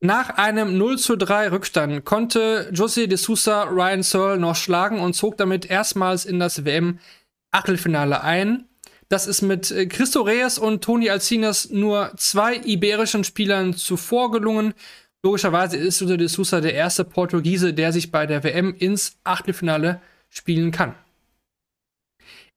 [0.00, 5.14] Nach einem 0 zu 3 Rückstand konnte José de Sousa Ryan Searle noch schlagen und
[5.14, 8.68] zog damit erstmals in das WM-Achtelfinale ein.
[9.08, 14.72] Das ist mit äh, Christo Reyes und Toni Alcinas nur zwei iberischen Spielern zuvor gelungen.
[15.24, 20.00] Logischerweise ist José de Sousa der erste Portugiese, der sich bei der WM ins Achtelfinale
[20.28, 20.94] spielen kann.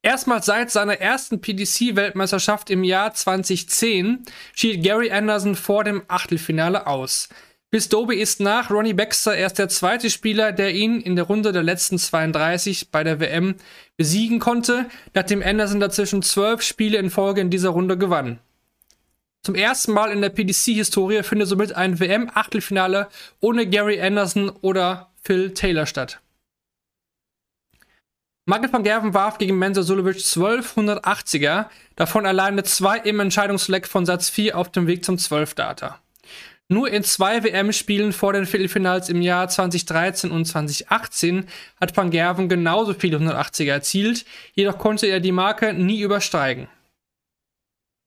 [0.04, 4.24] Erstmals seit seiner ersten PDC-Weltmeisterschaft im Jahr 2010
[4.56, 7.30] schied Gary Anderson vor dem Achtelfinale aus.
[7.70, 11.52] Bis Doby ist nach Ronnie Baxter erst der zweite Spieler, der ihn in der Runde
[11.52, 13.56] der letzten 32 bei der WM
[13.96, 18.40] besiegen konnte, nachdem Anderson dazwischen zwölf Spiele in Folge in dieser Runde gewann.
[19.44, 23.08] Zum ersten Mal in der PDC-Historie findet somit ein WM-Achtelfinale
[23.40, 26.20] ohne Gary Anderson oder Phil Taylor statt.
[28.52, 34.30] Michael van Gerven warf gegen Mensa Sulovic 1280er, davon alleine zwei im Entscheidungsleck von Satz
[34.30, 36.00] 4 auf dem Weg zum 12-Data.
[36.68, 41.48] Nur in zwei WM-Spielen vor den Viertelfinals im Jahr 2013 und 2018
[41.80, 46.68] hat Van Gerven genauso viele 180er erzielt, jedoch konnte er die Marke nie übersteigen.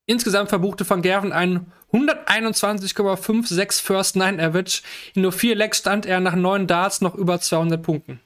[0.05, 4.82] Insgesamt verbuchte Van Gerven einen 121,56 First Nine Average.
[5.14, 8.20] In nur vier Lecks stand er nach neun Darts noch über 200 Punkten.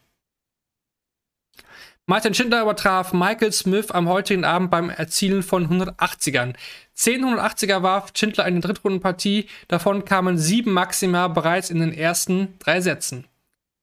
[2.11, 6.55] Martin Schindler übertraf Michael Smith am heutigen Abend beim Erzielen von 180ern.
[6.95, 12.59] 10 180er warf Schindler in der Drittrundenpartie, davon kamen sieben maximal bereits in den ersten
[12.61, 13.27] drei Sätzen.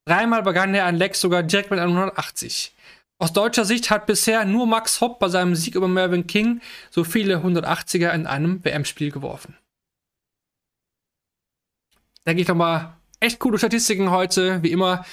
[0.06, 2.74] Dreimal begann er ein Leck sogar direkt mit einem 180.
[3.20, 7.04] Aus deutscher Sicht hat bisher nur Max Hopp bei seinem Sieg über Mervyn King so
[7.04, 9.56] viele 180er in einem WM-Spiel geworfen.
[12.26, 15.06] Denke ich nochmal echt coole Statistiken heute, wie immer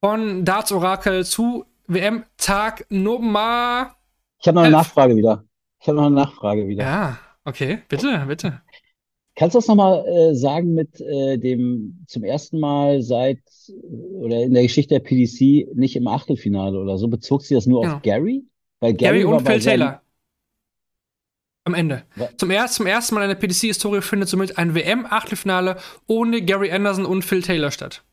[0.00, 3.96] von Darts Orakel zu WM-Tag Nummer.
[4.40, 5.44] Ich habe noch eine Nachfrage wieder.
[5.80, 6.84] Ich habe noch eine Nachfrage wieder.
[6.84, 8.62] Ja, okay, bitte, bitte.
[9.34, 13.40] Kannst du das nochmal äh, sagen mit äh, dem zum ersten Mal seit
[14.20, 17.08] oder in der Geschichte der PDC nicht im Achtelfinale oder so?
[17.08, 17.96] Bezog sie das nur genau.
[17.96, 18.44] auf Gary?
[18.78, 20.02] Weil Gary, Gary und Phil Taylor.
[21.64, 22.04] Am Ende.
[22.36, 25.76] Zum, erst, zum ersten Mal in der PDC-Historie findet somit ein WM-Achtelfinale
[26.06, 28.04] ohne Gary Anderson und Phil Taylor statt.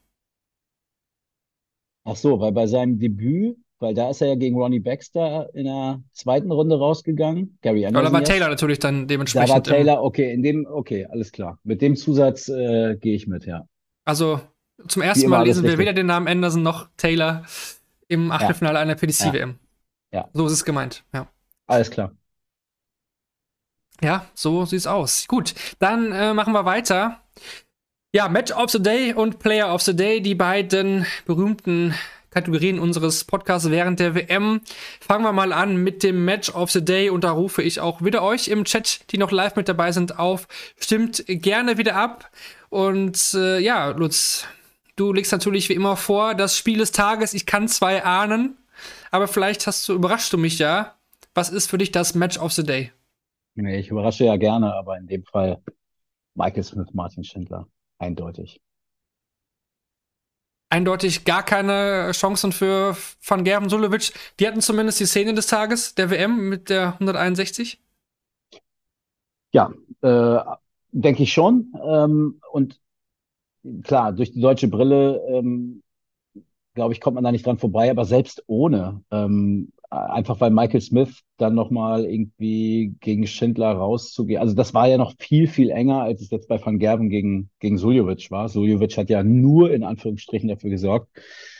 [2.03, 5.65] Ach so, weil bei seinem Debüt weil da ist er ja gegen Ronnie Baxter in
[5.65, 7.57] der zweiten Runde rausgegangen.
[7.61, 8.05] Gary Aber Anderson.
[8.05, 8.29] da war jetzt.
[8.29, 9.49] Taylor natürlich dann Da dementsprechend.
[9.49, 11.59] war im- Taylor, okay, in dem, okay, alles klar.
[11.63, 13.67] Mit dem Zusatz äh, gehe ich mit, ja.
[14.05, 14.39] Also
[14.87, 15.79] zum ersten Mal lesen wir richtig.
[15.79, 17.43] weder den Namen Anderson noch Taylor
[18.07, 19.55] im Achtelfinale einer PDC-WM.
[20.13, 20.29] Ja.
[20.33, 21.27] So ist es gemeint, ja.
[21.67, 22.11] Alles klar.
[24.01, 25.27] Ja, so sieht's aus.
[25.27, 27.19] Gut, dann äh, machen wir weiter.
[28.13, 31.93] Ja, Match of the Day und Player of the Day, die beiden berühmten
[32.29, 34.61] Kategorien unseres Podcasts während der WM.
[34.99, 38.01] Fangen wir mal an mit dem Match of the Day und da rufe ich auch
[38.01, 40.47] wieder euch im Chat, die noch live mit dabei sind, auf.
[40.77, 42.29] Stimmt gerne wieder ab.
[42.69, 44.45] Und äh, ja, Lutz,
[44.95, 48.57] du legst natürlich wie immer vor, das Spiel des Tages, ich kann zwei ahnen,
[49.11, 50.95] aber vielleicht hast du, überrascht du mich ja.
[51.33, 52.91] Was ist für dich das Match of the Day?
[53.55, 55.61] Nee, ich überrasche ja gerne, aber in dem Fall
[56.35, 57.67] Michael Smith, Martin Schindler.
[57.97, 58.61] Eindeutig.
[60.69, 62.95] Eindeutig gar keine Chancen für
[63.25, 64.13] Van Gerven Sulevic.
[64.39, 67.79] Die hatten zumindest die Szene des Tages der WM mit der 161.
[69.53, 70.39] Ja, äh,
[70.91, 71.73] denke ich schon.
[71.83, 72.79] Ähm, und
[73.83, 75.83] klar, durch die deutsche Brille, ähm,
[76.73, 80.81] glaube ich, kommt man da nicht dran vorbei, aber selbst ohne, ähm, einfach weil Michael
[80.81, 84.41] Smith dann nochmal irgendwie gegen Schindler rauszugehen.
[84.41, 87.49] Also das war ja noch viel, viel enger, als es jetzt bei Van Gerven gegen,
[87.59, 88.49] gegen Suljovic war.
[88.49, 91.09] Suljovic hat ja nur in Anführungsstrichen dafür gesorgt,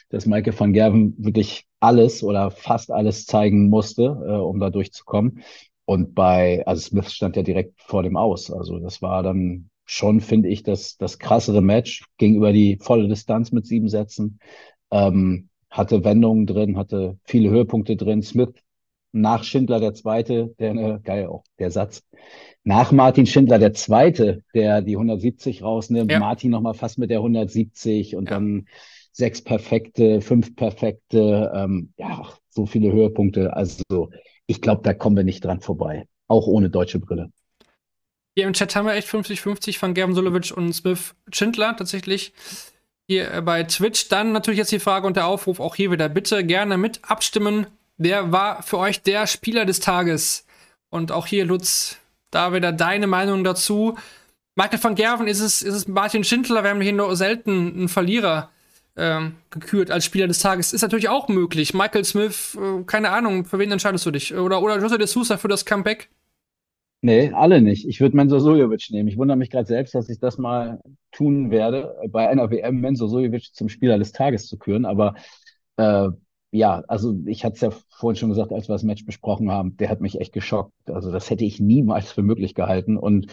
[0.10, 5.42] dass Michael van Gerven wirklich alles oder fast alles zeigen musste, äh, um da durchzukommen.
[5.86, 8.52] Und bei, also Smith stand ja direkt vor dem Aus.
[8.52, 12.04] Also das war dann schon, finde ich, das, das krassere Match.
[12.18, 14.40] Ging über die volle Distanz mit sieben Sätzen.
[14.92, 18.22] Ähm, hatte Wendungen drin, hatte viele Höhepunkte drin.
[18.22, 18.50] Smith
[19.12, 22.04] nach Schindler der Zweite, der eine, geil auch der Satz.
[22.64, 26.12] Nach Martin Schindler der Zweite, der die 170 rausnimmt.
[26.12, 26.20] Ja.
[26.20, 28.36] Martin nochmal fast mit der 170 und Ja.
[28.36, 28.68] dann
[29.12, 33.56] sechs perfekte, fünf perfekte, ähm, ja, so viele Höhepunkte.
[33.56, 34.10] Also
[34.46, 36.08] ich glaube, da kommen wir nicht dran vorbei.
[36.28, 37.32] Auch ohne deutsche Brille.
[38.36, 42.34] Hier im Chat haben wir echt 50-50 Van Gerven Sulevic und Smith Schindler tatsächlich.
[43.08, 44.10] Hier äh, bei Twitch.
[44.10, 46.10] Dann natürlich jetzt die Frage und der Aufruf auch hier wieder.
[46.10, 47.68] Bitte gerne mit abstimmen.
[47.98, 50.46] Wer war für euch der Spieler des Tages?
[50.90, 51.98] Und auch hier, Lutz,
[52.32, 53.98] da wieder deine Meinung dazu.
[54.56, 56.64] Michael van Gerven, ist es, ist es Martin Schindler?
[56.64, 58.50] Wir haben hier nur selten einen Verlierer
[58.96, 60.74] ähm, gekürt als Spieler des Tages.
[60.74, 61.74] Ist natürlich auch möglich.
[61.74, 64.34] Michael Smith, äh, keine Ahnung, für wen entscheidest du dich?
[64.36, 66.10] Oder, oder Jose de Sousa für das Comeback?
[67.02, 67.88] Nee, alle nicht.
[67.88, 69.08] Ich würde Menzo Suljovic nehmen.
[69.08, 70.82] Ich wundere mich gerade selbst, dass ich das mal
[71.12, 74.86] tun werde, bei einer WM Menzo Suljovic zum Spieler des Tages zu küren.
[74.86, 75.16] Aber
[75.78, 76.10] äh,
[76.52, 79.78] ja, also ich hatte es ja vorhin schon gesagt, als wir das Match besprochen haben,
[79.78, 80.74] der hat mich echt geschockt.
[80.90, 82.98] Also das hätte ich niemals für möglich gehalten.
[82.98, 83.28] Und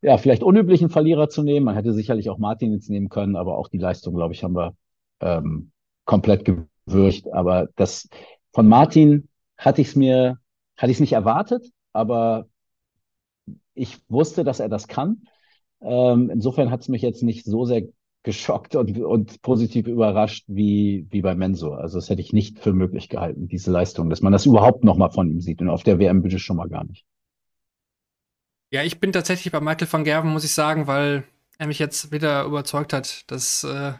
[0.00, 1.66] ja, vielleicht unüblichen Verlierer zu nehmen.
[1.66, 4.54] Man hätte sicherlich auch Martin jetzt nehmen können, aber auch die Leistung, glaube ich, haben
[4.56, 4.74] wir
[5.20, 5.72] ähm,
[6.06, 7.30] komplett gewürcht.
[7.32, 8.08] Aber das
[8.52, 9.28] von Martin
[9.58, 10.38] hatte ich es mir,
[10.76, 12.46] hatte ich es nicht erwartet, aber
[13.74, 15.26] ich wusste, dass er das kann.
[15.80, 17.82] Ähm, insofern hat es mich jetzt nicht so sehr
[18.22, 21.78] geschockt und, und positiv überrascht wie, wie bei Mensur.
[21.78, 25.10] Also das hätte ich nicht für möglich gehalten, diese Leistung, dass man das überhaupt nochmal
[25.10, 25.60] von ihm sieht.
[25.60, 27.04] Und auf der WM bitte schon mal gar nicht.
[28.70, 31.24] Ja, ich bin tatsächlich bei Michael van Gerven, muss ich sagen, weil
[31.58, 33.30] er mich jetzt wieder überzeugt hat.
[33.30, 33.92] Das äh,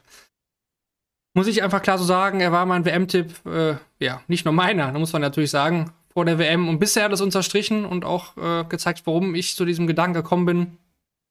[1.34, 2.40] muss ich einfach klar so sagen.
[2.40, 6.24] Er war mein WM-Tipp, äh, ja, nicht nur meiner, da muss man natürlich sagen, vor
[6.24, 6.68] der WM.
[6.68, 10.46] Und bisher hat das unterstrichen und auch äh, gezeigt, warum ich zu diesem Gedanken gekommen
[10.46, 10.78] bin.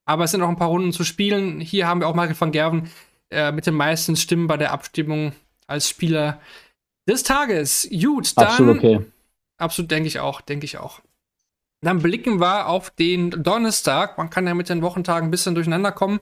[0.05, 1.61] Aber es sind noch ein paar Runden zu spielen.
[1.61, 2.91] Hier haben wir auch Michael van Gerven
[3.31, 5.33] äh, mit den meisten Stimmen bei der Abstimmung
[5.65, 6.41] als Spieler
[7.07, 7.89] des Tages.
[7.89, 8.47] Gut, dann.
[8.47, 9.05] Absolut okay.
[9.57, 10.99] Absolut, denke ich auch, denke ich auch.
[11.81, 14.17] Dann blicken wir auf den Donnerstag.
[14.17, 16.19] Man kann ja mit den Wochentagen ein bisschen durcheinander kommen.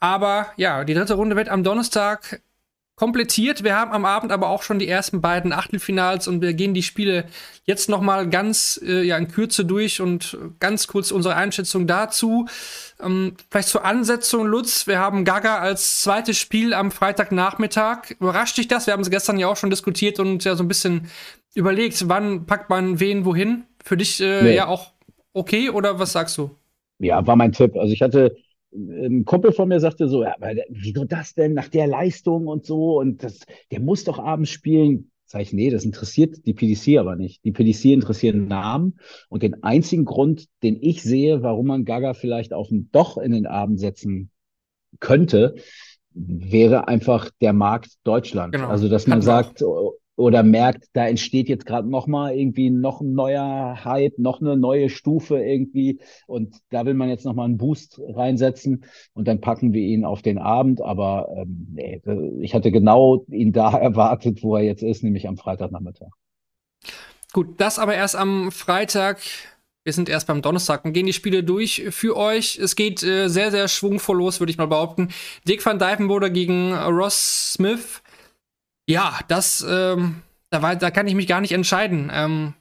[0.00, 2.42] Aber ja, die dritte Runde wird am Donnerstag
[2.94, 3.64] komplettiert.
[3.64, 6.82] Wir haben am Abend aber auch schon die ersten beiden Achtelfinals und wir gehen die
[6.82, 7.24] Spiele
[7.64, 12.46] jetzt noch mal ganz äh, ja, in Kürze durch und ganz kurz unsere Einschätzung dazu.
[13.02, 14.86] Ähm, vielleicht zur Ansetzung, Lutz.
[14.86, 18.10] Wir haben Gaga als zweites Spiel am Freitagnachmittag.
[18.20, 18.86] Überrascht dich das?
[18.86, 21.08] Wir haben es gestern ja auch schon diskutiert und ja so ein bisschen
[21.54, 23.64] überlegt, wann packt man wen wohin?
[23.84, 24.54] Für dich äh, Nee.
[24.54, 24.92] ja auch
[25.32, 26.50] okay oder was sagst du?
[26.98, 27.74] Ja, war mein Tipp.
[27.76, 28.36] Also ich hatte,
[28.74, 32.46] ein Kumpel von mir sagte so, ja, aber der- wieso das denn nach der Leistung
[32.46, 32.98] und so?
[32.98, 35.10] Und das, der muss doch abends spielen.
[35.26, 37.42] Sag ich, nee, das interessiert die PDC aber nicht.
[37.44, 38.98] Die PDC interessieren Namen.
[39.30, 43.32] Und den einzigen Grund, den ich sehe, warum man Gaga vielleicht auf den doch in
[43.32, 44.30] den Abend setzen
[45.00, 45.54] könnte,
[46.14, 48.52] wäre einfach der Markt Deutschland.
[48.54, 48.68] Genau.
[48.68, 49.94] Also, dass man Hatten wir auch.
[50.16, 54.56] Oder merkt, da entsteht jetzt gerade noch mal irgendwie noch ein neuer Hype, noch eine
[54.56, 58.84] neue Stufe irgendwie und da will man jetzt noch mal einen Boost reinsetzen
[59.14, 62.02] und dann packen wir ihn auf den Abend, aber ähm, nee,
[62.40, 66.10] ich hatte genau ihn da erwartet, wo er jetzt ist, nämlich am Freitagnachmittag.
[67.32, 69.20] Gut, das aber erst am Freitag.
[69.84, 72.56] Wir sind erst beim Donnerstag und gehen die Spiele durch für euch.
[72.56, 75.08] Es geht äh, sehr, sehr schwungvoll los, würde ich mal behaupten.
[75.48, 78.02] Dick van Dijvenbode gegen Ross Smith.
[78.88, 82.10] Ja, das, ähm, da, da kann ich mich gar nicht entscheiden.
[82.12, 82.54] Ähm,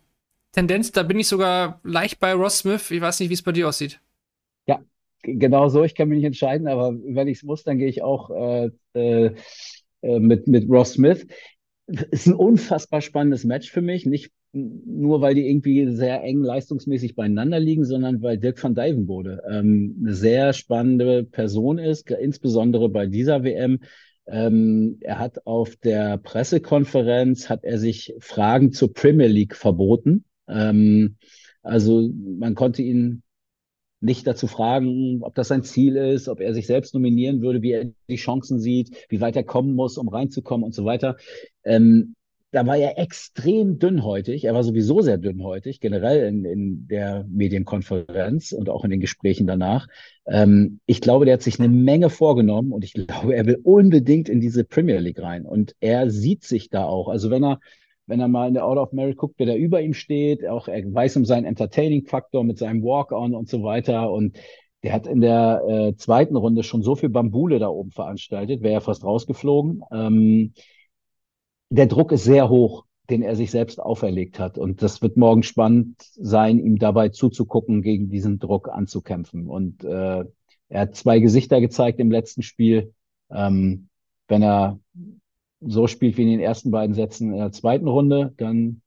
[0.51, 2.91] Tendenz, da bin ich sogar leicht bei Ross Smith.
[2.91, 3.99] Ich weiß nicht, wie es bei dir aussieht.
[4.67, 4.81] Ja,
[5.23, 5.83] genau so.
[5.83, 8.69] Ich kann mich nicht entscheiden, aber wenn ich es muss, dann gehe ich auch äh,
[8.93, 9.31] äh,
[10.01, 11.25] mit, mit Ross Smith.
[11.87, 14.05] Ist ein unfassbar spannendes Match für mich.
[14.05, 19.41] Nicht nur, weil die irgendwie sehr eng leistungsmäßig beieinander liegen, sondern weil Dirk van Dijvenbode
[19.49, 23.79] ähm, eine sehr spannende Person ist, insbesondere bei dieser WM
[24.27, 30.25] ähm, er hat auf der Pressekonferenz, hat er sich Fragen zur Premier League verboten.
[30.47, 31.17] Ähm,
[31.63, 33.23] also man konnte ihn
[33.99, 37.71] nicht dazu fragen, ob das sein Ziel ist, ob er sich selbst nominieren würde, wie
[37.71, 41.17] er die Chancen sieht, wie weit er kommen muss, um reinzukommen und so weiter.
[41.63, 42.15] Ähm,
[42.51, 44.43] da war er extrem dünnhäutig.
[44.43, 49.47] Er war sowieso sehr dünnhäutig, generell in, in der Medienkonferenz und auch in den Gesprächen
[49.47, 49.87] danach.
[50.27, 54.27] Ähm, ich glaube, der hat sich eine Menge vorgenommen und ich glaube, er will unbedingt
[54.27, 55.45] in diese Premier League rein.
[55.45, 57.07] Und er sieht sich da auch.
[57.07, 57.59] Also wenn er,
[58.05, 60.67] wenn er mal in der Out of Merit guckt, wer da über ihm steht, auch
[60.67, 64.11] er weiß um seinen Entertaining-Faktor mit seinem Walk-on und so weiter.
[64.11, 64.37] Und
[64.83, 68.73] der hat in der äh, zweiten Runde schon so viel Bambule da oben veranstaltet, wäre
[68.73, 69.83] ja fast rausgeflogen.
[69.93, 70.53] Ähm,
[71.71, 74.57] der Druck ist sehr hoch, den er sich selbst auferlegt hat.
[74.57, 79.47] Und das wird morgen spannend sein, ihm dabei zuzugucken, gegen diesen Druck anzukämpfen.
[79.47, 80.25] Und äh,
[80.67, 82.93] er hat zwei Gesichter gezeigt im letzten Spiel.
[83.31, 83.87] Ähm,
[84.27, 84.79] wenn er
[85.61, 88.81] so spielt wie in den ersten beiden Sätzen in der zweiten Runde, dann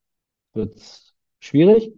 [0.52, 1.92] wird es schwierig.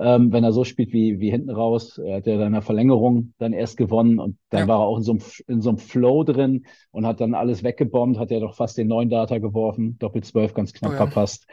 [0.00, 3.34] Ähm, wenn er so spielt wie, wie hinten raus, er hat ja dann eine Verlängerung
[3.38, 4.68] dann erst gewonnen und dann ja.
[4.68, 7.64] war er auch in so, einem, in so einem Flow drin und hat dann alles
[7.64, 10.98] weggebombt, hat ja doch fast den neuen Data geworfen, Doppel 12 ganz knapp oh ja.
[10.98, 11.46] verpasst.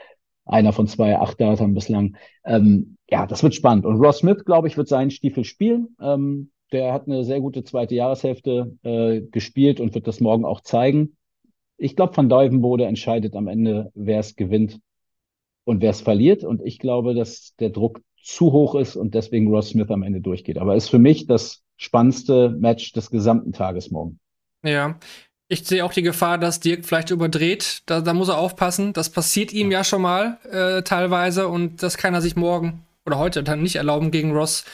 [0.46, 2.18] Einer von zwei acht Datern bislang.
[2.46, 3.84] Ähm, ja, das wird spannend.
[3.86, 5.96] Und Ross Smith, glaube ich, wird seinen Stiefel spielen.
[6.00, 10.62] Ähm, der hat eine sehr gute zweite Jahreshälfte äh, gespielt und wird das morgen auch
[10.62, 11.18] zeigen.
[11.78, 14.80] Ich glaube, Van Duivenbode entscheidet am Ende, wer es gewinnt
[15.64, 16.44] und wer es verliert.
[16.44, 20.20] Und ich glaube, dass der Druck zu hoch ist und deswegen Ross Smith am Ende
[20.20, 20.58] durchgeht.
[20.58, 24.20] Aber ist für mich das spannendste Match des gesamten Tages morgen.
[24.64, 24.98] Ja.
[25.48, 27.84] Ich sehe auch die Gefahr, dass Dirk vielleicht überdreht.
[27.86, 28.94] Da, da muss er aufpassen.
[28.94, 33.20] Das passiert ihm ja schon mal äh, teilweise und das kann er sich morgen oder
[33.20, 34.66] heute dann nicht erlauben gegen Ross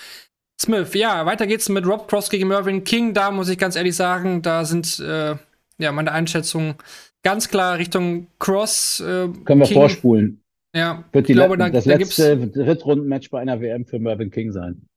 [0.62, 0.94] Smith.
[0.94, 3.14] Ja, weiter geht's mit Rob Cross gegen Mervyn King.
[3.14, 5.36] Da muss ich ganz ehrlich sagen, da sind äh,
[5.78, 6.76] ja meine Einschätzungen
[7.22, 9.02] ganz klar Richtung Cross.
[9.02, 9.76] Äh, Können wir King.
[9.76, 10.41] vorspulen.
[10.74, 14.52] Ja, wird die glaube, da, das da letzte Drittrundenmatch bei einer WM für Mervyn King
[14.52, 14.88] sein.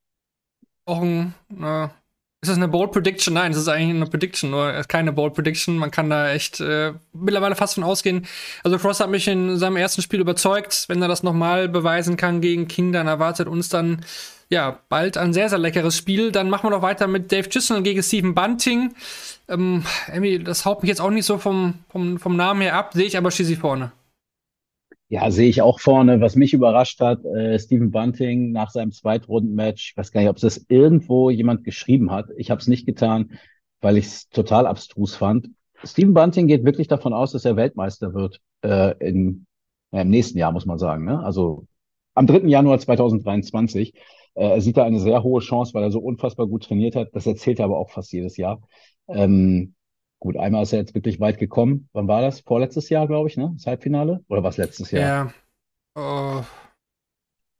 [0.87, 1.89] Auch ein, äh,
[2.45, 3.33] ist das eine Bold Prediction?
[3.33, 5.79] Nein, es ist eigentlich eine Prediction, nur keine Bold Prediction.
[5.79, 8.27] Man kann da echt äh, mittlerweile fast von ausgehen.
[8.62, 10.85] Also Cross hat mich in seinem ersten Spiel überzeugt.
[10.89, 14.05] Wenn er das nochmal beweisen kann gegen King, dann erwartet uns dann
[14.51, 16.33] ja bald ein sehr, sehr leckeres Spiel.
[16.33, 18.95] Dann machen wir noch weiter mit Dave Chisholm gegen Stephen Bunting.
[19.49, 19.85] Ähm,
[20.45, 23.16] das haut mich jetzt auch nicht so vom, vom, vom Namen her ab, sehe ich
[23.16, 23.91] aber schließlich vorne.
[25.09, 26.21] Ja, sehe ich auch vorne.
[26.21, 30.37] Was mich überrascht hat, äh, Stephen Bunting nach seinem Zweitrundenmatch, ich weiß gar nicht, ob
[30.37, 32.27] es das irgendwo jemand geschrieben hat.
[32.37, 33.39] Ich habe es nicht getan,
[33.81, 35.51] weil ich es total abstrus fand.
[35.85, 39.47] Stephen Bunting geht wirklich davon aus, dass er Weltmeister wird äh, in,
[39.93, 41.05] ja, im nächsten Jahr, muss man sagen.
[41.05, 41.23] Ne?
[41.23, 41.67] Also
[42.15, 42.49] am 3.
[42.49, 43.95] Januar 2023.
[44.35, 47.11] Äh, er sieht da eine sehr hohe Chance, weil er so unfassbar gut trainiert hat.
[47.13, 48.63] Das erzählt er aber auch fast jedes Jahr.
[49.09, 49.74] Ähm,
[50.25, 51.91] Gut, einmal ist er jetzt wirklich weit gekommen.
[51.93, 52.41] Wann war das?
[52.41, 53.53] Vorletztes Jahr, glaube ich, ne?
[53.57, 54.25] Das Halbfinale?
[54.31, 55.31] Oder was letztes Jahr?
[55.95, 56.39] Ja.
[56.39, 56.43] Uh,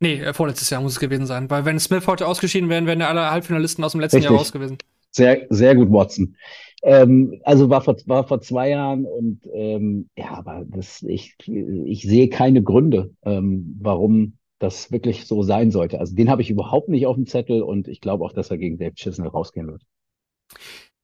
[0.01, 1.51] nee, äh, vorletztes Jahr muss es gewesen sein.
[1.51, 4.31] Weil wenn Smith heute ausgeschieden wäre, wären ja alle Halbfinalisten aus dem letzten Richtig.
[4.31, 4.79] Jahr raus gewesen.
[5.11, 6.37] Sehr, sehr gut, Watson.
[6.83, 12.01] Ähm, also war vor, war vor zwei Jahren und ähm, ja, aber das, ich, ich
[12.01, 16.01] sehe keine Gründe, ähm, warum das wirklich so sein sollte.
[16.01, 18.57] Also den habe ich überhaupt nicht auf dem Zettel und ich glaube auch, dass er
[18.57, 19.83] gegen Dave Chisnell rausgehen wird.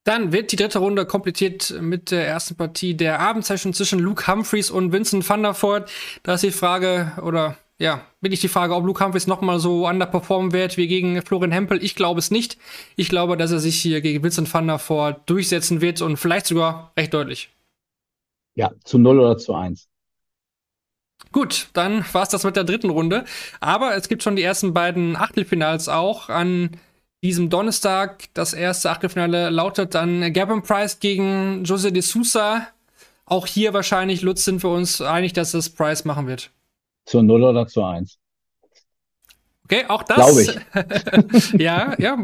[0.05, 4.71] Dann wird die dritte Runde komplettiert mit der ersten Partie der Abendsession zwischen Luke Humphreys
[4.71, 5.91] und Vincent van der Voort.
[6.23, 9.87] Da ist die Frage, oder ja, bin ich die Frage, ob Luke Humphreys nochmal so
[9.87, 11.83] underperformen wird wie gegen Florian Hempel.
[11.83, 12.57] Ich glaube es nicht.
[12.97, 16.47] Ich glaube, dass er sich hier gegen Vincent van der Voort durchsetzen wird und vielleicht
[16.47, 17.51] sogar recht deutlich.
[18.55, 19.89] Ja, zu 0 oder zu 1.
[21.33, 23.25] Gut, dann war es das mit der dritten Runde.
[23.61, 26.71] Aber es gibt schon die ersten beiden Achtelfinals auch an
[27.23, 28.25] diesem Donnerstag.
[28.35, 32.67] Das erste Achtelfinale lautet dann Gavin Price gegen Jose de Sousa.
[33.27, 36.51] auch hier wahrscheinlich, Lutz, sind wir uns einig, dass das Price machen wird.
[37.07, 38.19] Zur 0 oder zur 1?
[39.65, 40.17] Okay, auch das.
[40.17, 41.53] Glaube ich.
[41.61, 42.19] ja, ja.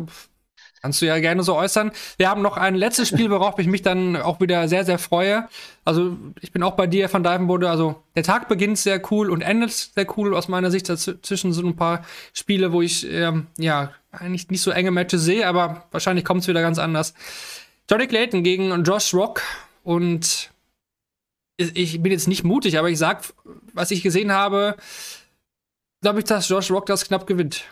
[0.83, 1.91] Kannst du ja gerne so äußern.
[2.17, 5.49] Wir haben noch ein letztes Spiel, worauf ich mich dann auch wieder sehr, sehr freue.
[5.85, 7.71] Also, ich bin auch bei dir von Divenbode.
[7.71, 10.89] Also, der Tag beginnt sehr cool und endet sehr cool aus meiner Sicht.
[10.89, 15.47] Dazwischen so ein paar Spiele, wo ich, ähm, ja, eigentlich nicht so enge Matches sehe,
[15.47, 17.15] aber wahrscheinlich kommt es wieder ganz anders.
[17.91, 19.43] Johnny Clayton gegen Josh Rock
[19.85, 20.51] und
[21.59, 23.25] ich bin jetzt nicht mutig, aber ich sag,
[23.73, 24.77] was ich gesehen habe,
[26.03, 27.65] glaube ich, dass Josh Rock das knapp gewinnt.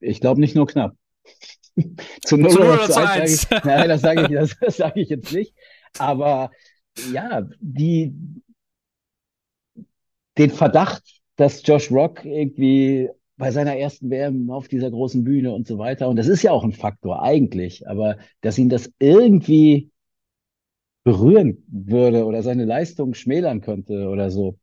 [0.00, 0.96] Ich glaube nicht nur knapp.
[2.24, 3.48] zu 0 oder zu 1.
[3.64, 5.54] Nein, das sage ich, das, das sag ich jetzt nicht.
[5.98, 6.50] Aber
[7.10, 8.12] ja, die,
[10.36, 11.02] den Verdacht,
[11.36, 13.08] dass Josh Rock irgendwie
[13.42, 16.52] bei seiner ersten WM auf dieser großen Bühne und so weiter, und das ist ja
[16.52, 19.90] auch ein Faktor eigentlich, aber dass ihn das irgendwie
[21.02, 24.58] berühren würde oder seine Leistung schmälern könnte oder so.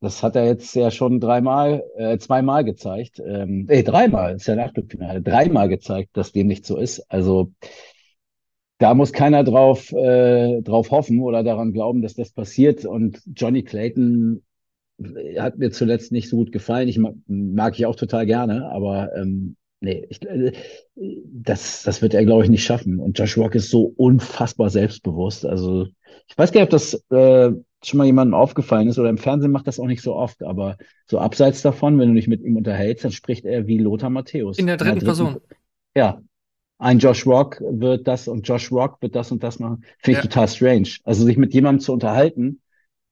[0.00, 3.20] Das hat er jetzt ja schon dreimal, äh, zweimal gezeigt.
[3.22, 7.00] Ähm, äh, dreimal, ist ja ein Achtelfinale, dreimal gezeigt, dass dem nicht so ist.
[7.10, 7.52] Also
[8.78, 12.86] da muss keiner drauf, äh, drauf hoffen oder daran glauben, dass das passiert.
[12.86, 14.42] Und Johnny Clayton
[15.38, 16.88] hat mir zuletzt nicht so gut gefallen.
[16.88, 20.52] Ich mag, mag ich auch total gerne, aber ähm, nee, ich, äh,
[20.94, 22.98] das, das wird er, glaube ich, nicht schaffen.
[23.00, 25.46] Und Josh Rock ist so unfassbar selbstbewusst.
[25.46, 25.86] Also
[26.26, 29.52] ich weiß gar nicht, ob das äh, schon mal jemandem aufgefallen ist oder im Fernsehen
[29.52, 30.76] macht das auch nicht so oft, aber
[31.06, 34.58] so abseits davon, wenn du dich mit ihm unterhältst, dann spricht er wie Lothar Matthäus.
[34.58, 35.40] In der dritten, In der dritten Person.
[35.94, 36.20] Ja.
[36.78, 39.84] Ein Josh Rock wird das und Josh Rock wird das und das machen.
[39.98, 40.30] Finde ich ja.
[40.30, 40.88] total strange.
[41.04, 42.60] Also sich mit jemandem zu unterhalten,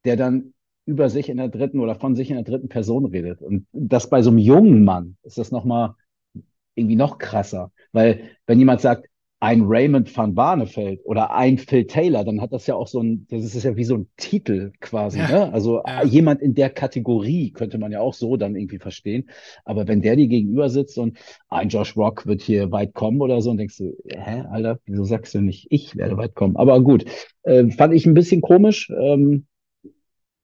[0.06, 0.54] der dann
[0.88, 3.42] über sich in der dritten oder von sich in der dritten Person redet.
[3.42, 5.94] Und das bei so einem jungen Mann ist das nochmal
[6.74, 7.70] irgendwie noch krasser.
[7.92, 9.06] Weil wenn jemand sagt,
[9.40, 13.26] ein Raymond van Barneveld oder ein Phil Taylor, dann hat das ja auch so ein,
[13.30, 15.28] das ist ja wie so ein Titel quasi, ja.
[15.28, 15.52] ne?
[15.52, 16.02] Also ja.
[16.04, 19.28] jemand in der Kategorie könnte man ja auch so dann irgendwie verstehen.
[19.64, 21.18] Aber wenn der dir gegenüber sitzt und
[21.50, 25.04] ein Josh Rock wird hier weit kommen oder so und denkst du, hä, Alter, wieso
[25.04, 26.56] sagst du nicht, ich werde weit kommen?
[26.56, 27.04] Aber gut,
[27.42, 28.90] äh, fand ich ein bisschen komisch.
[28.90, 29.46] Ähm,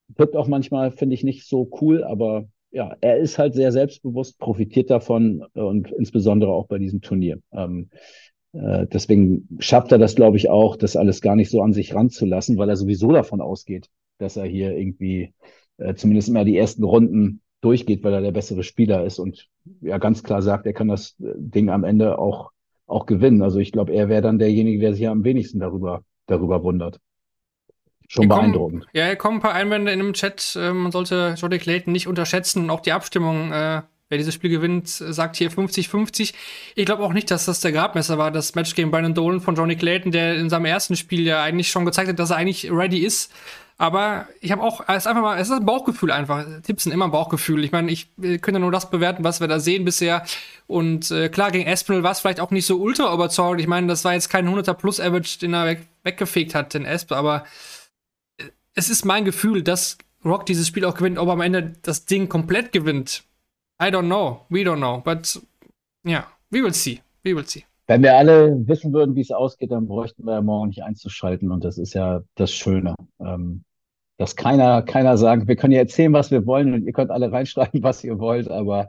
[0.08, 4.38] wirkt auch manchmal, finde ich, nicht so cool, aber ja, er ist halt sehr selbstbewusst,
[4.38, 7.38] profitiert davon und insbesondere auch bei diesem Turnier.
[7.52, 7.88] Ähm,
[8.52, 11.94] äh, deswegen schafft er das, glaube ich, auch, das alles gar nicht so an sich
[11.94, 13.88] ranzulassen, weil er sowieso davon ausgeht,
[14.18, 15.32] dass er hier irgendwie
[15.78, 19.48] äh, zumindest immer die ersten Runden durchgeht, weil er der bessere Spieler ist und
[19.80, 22.50] ja ganz klar sagt, er kann das äh, Ding am Ende auch,
[22.86, 23.42] auch gewinnen.
[23.42, 27.00] Also ich glaube, er wäre dann derjenige, der sich am wenigsten darüber, darüber wundert.
[28.08, 28.82] Schon hier beeindruckend.
[28.82, 30.56] Kommen, ja, hier kommen ein paar Einwände in dem Chat.
[30.56, 34.50] Äh, man sollte Jody Clayton nicht unterschätzen und auch die Abstimmung äh, Wer dieses Spiel
[34.50, 36.34] gewinnt, sagt hier 50-50.
[36.74, 39.54] Ich glaube auch nicht, dass das der Grabmesser war, das Match gegen Brandon Dolan von
[39.54, 42.70] Johnny Clayton, der in seinem ersten Spiel ja eigentlich schon gezeigt hat, dass er eigentlich
[42.70, 43.32] ready ist.
[43.78, 46.44] Aber ich habe auch, es ist einfach mal, es ist ein Bauchgefühl einfach.
[46.62, 47.64] Tipps sind immer ein Bauchgefühl.
[47.64, 48.08] Ich meine, ich
[48.40, 50.24] könnte nur das bewerten, was wir da sehen bisher.
[50.66, 53.62] Und äh, klar, gegen Espinel war es vielleicht auch nicht so ultra überzeugend.
[53.62, 56.84] Ich meine, das war jetzt kein 100er Plus Average, den er weg, weggefegt hat, den
[56.84, 57.44] Esp, aber äh,
[58.74, 62.28] es ist mein Gefühl, dass Rock dieses Spiel auch gewinnt, ob am Ende das Ding
[62.28, 63.24] komplett gewinnt.
[63.80, 64.40] I don't know.
[64.48, 65.00] We don't know.
[65.00, 65.40] But
[66.06, 67.00] yeah, we will see.
[67.22, 67.64] We will see.
[67.86, 71.50] Wenn wir alle wissen würden, wie es ausgeht, dann bräuchten wir ja morgen nicht einzuschalten.
[71.50, 72.94] Und das ist ja das Schöne.
[73.20, 73.64] Ähm,
[74.16, 77.30] dass keiner, keiner sagt, wir können ja erzählen, was wir wollen und ihr könnt alle
[77.30, 78.88] reinschreiben, was ihr wollt, aber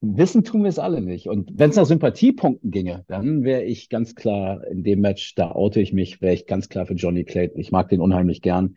[0.00, 1.28] wissen tun wir es alle nicht.
[1.28, 5.52] Und wenn es nach Sympathiepunkten ginge, dann wäre ich ganz klar in dem Match, da
[5.52, 7.60] oute ich mich, wäre ich ganz klar für Johnny Clayton.
[7.60, 8.76] Ich mag den unheimlich gern.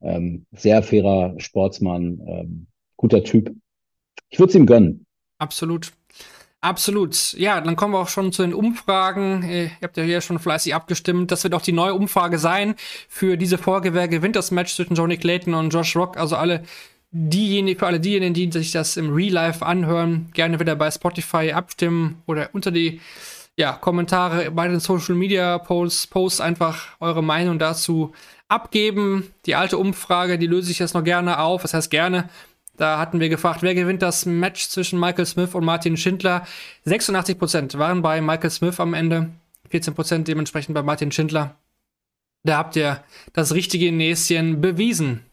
[0.00, 2.66] Ähm, sehr fairer Sportsmann, ähm,
[2.96, 3.54] guter Typ.
[4.28, 5.06] Ich würde es ihm gönnen.
[5.38, 5.92] Absolut.
[6.60, 7.34] Absolut.
[7.34, 9.44] Ja, dann kommen wir auch schon zu den Umfragen.
[9.44, 11.30] Äh, ihr habt ja hier schon fleißig abgestimmt.
[11.30, 12.74] Das wird auch die neue Umfrage sein
[13.08, 13.94] für diese Folge.
[13.94, 16.16] Wer gewinnt das Match zwischen Johnny Clayton und Josh Rock?
[16.16, 16.64] Also alle
[17.10, 21.52] diejenigen, für alle diejenigen, die sich das im Real Life anhören, gerne wieder bei Spotify
[21.52, 23.00] abstimmen oder unter die
[23.56, 28.12] ja, Kommentare bei den Social Media Posts, Posts einfach eure Meinung dazu
[28.46, 29.32] abgeben.
[29.46, 31.62] Die alte Umfrage, die löse ich jetzt noch gerne auf.
[31.62, 32.28] Das heißt gerne,
[32.76, 36.46] da hatten wir gefragt, wer gewinnt das Match zwischen Michael Smith und Martin Schindler.
[36.86, 39.30] 86% waren bei Michael Smith am Ende,
[39.72, 41.56] 14% dementsprechend bei Martin Schindler.
[42.44, 43.02] Da habt ihr
[43.32, 45.24] das richtige Näschen bewiesen.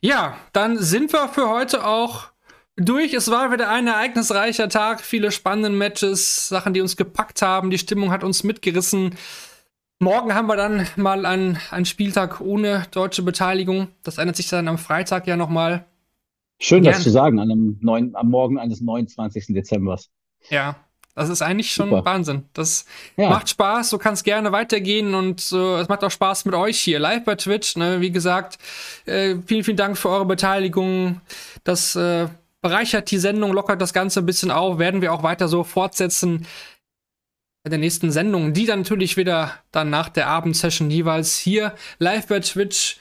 [0.00, 2.28] Ja, dann sind wir für heute auch
[2.76, 3.14] durch.
[3.14, 7.70] Es war wieder ein ereignisreicher Tag, viele spannende Matches, Sachen, die uns gepackt haben.
[7.70, 9.14] Die Stimmung hat uns mitgerissen.
[9.98, 13.88] Morgen haben wir dann mal einen, einen Spieltag ohne deutsche Beteiligung.
[14.02, 15.84] Das ändert sich dann am Freitag ja nochmal.
[16.60, 16.94] Schön, Gern.
[16.94, 19.46] das zu sagen, an einem neun, am Morgen eines 29.
[19.48, 20.10] Dezembers.
[20.50, 20.76] Ja,
[21.14, 22.04] Das ist eigentlich schon Super.
[22.06, 22.44] Wahnsinn.
[22.54, 22.86] Das
[23.16, 23.28] ja.
[23.28, 26.98] macht Spaß, du kannst gerne weitergehen und äh, es macht auch Spaß mit euch hier
[26.98, 27.76] live bei Twitch.
[27.76, 28.00] Ne?
[28.00, 28.58] Wie gesagt,
[29.04, 31.20] äh, vielen, vielen Dank für eure Beteiligung.
[31.64, 32.28] Das äh,
[32.62, 34.78] bereichert die Sendung, lockert das Ganze ein bisschen auf.
[34.78, 36.46] Werden wir auch weiter so fortsetzen
[37.62, 42.26] bei der nächsten Sendung, die dann natürlich wieder dann nach der Abendsession jeweils hier live
[42.26, 42.98] bei Twitch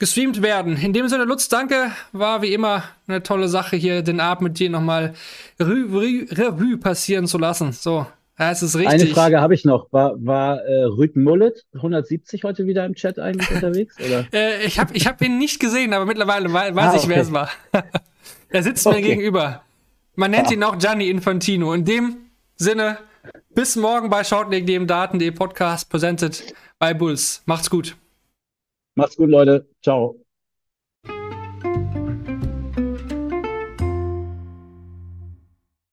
[0.00, 0.76] gestreamt werden.
[0.76, 1.92] In dem Sinne, Lutz, danke.
[2.10, 5.14] War wie immer eine tolle Sache hier, den Abend mit dir nochmal
[5.60, 7.70] Revue, Revue passieren zu lassen.
[7.72, 8.06] So,
[8.38, 9.02] ja, es ist richtig.
[9.02, 9.92] Eine Frage habe ich noch.
[9.92, 13.94] War, war äh, Rüd Mullet 170 heute wieder im Chat eigentlich unterwegs?
[14.00, 14.26] Oder?
[14.32, 17.30] äh, ich habe ich hab ihn nicht gesehen, aber mittlerweile weiß ah, ich, wer es
[17.30, 17.50] war.
[18.48, 18.96] er sitzt okay.
[18.96, 19.62] mir gegenüber.
[20.16, 20.56] Man nennt ja.
[20.56, 21.74] ihn auch Gianni Infantino.
[21.74, 22.16] In dem
[22.56, 22.96] Sinne,
[23.54, 26.42] bis morgen bei Shortleg, Daten.de Podcast, presented
[26.78, 27.42] bei Bulls.
[27.44, 27.94] Macht's gut.
[29.00, 29.66] Macht's gut, Leute.
[29.82, 30.19] Ciao.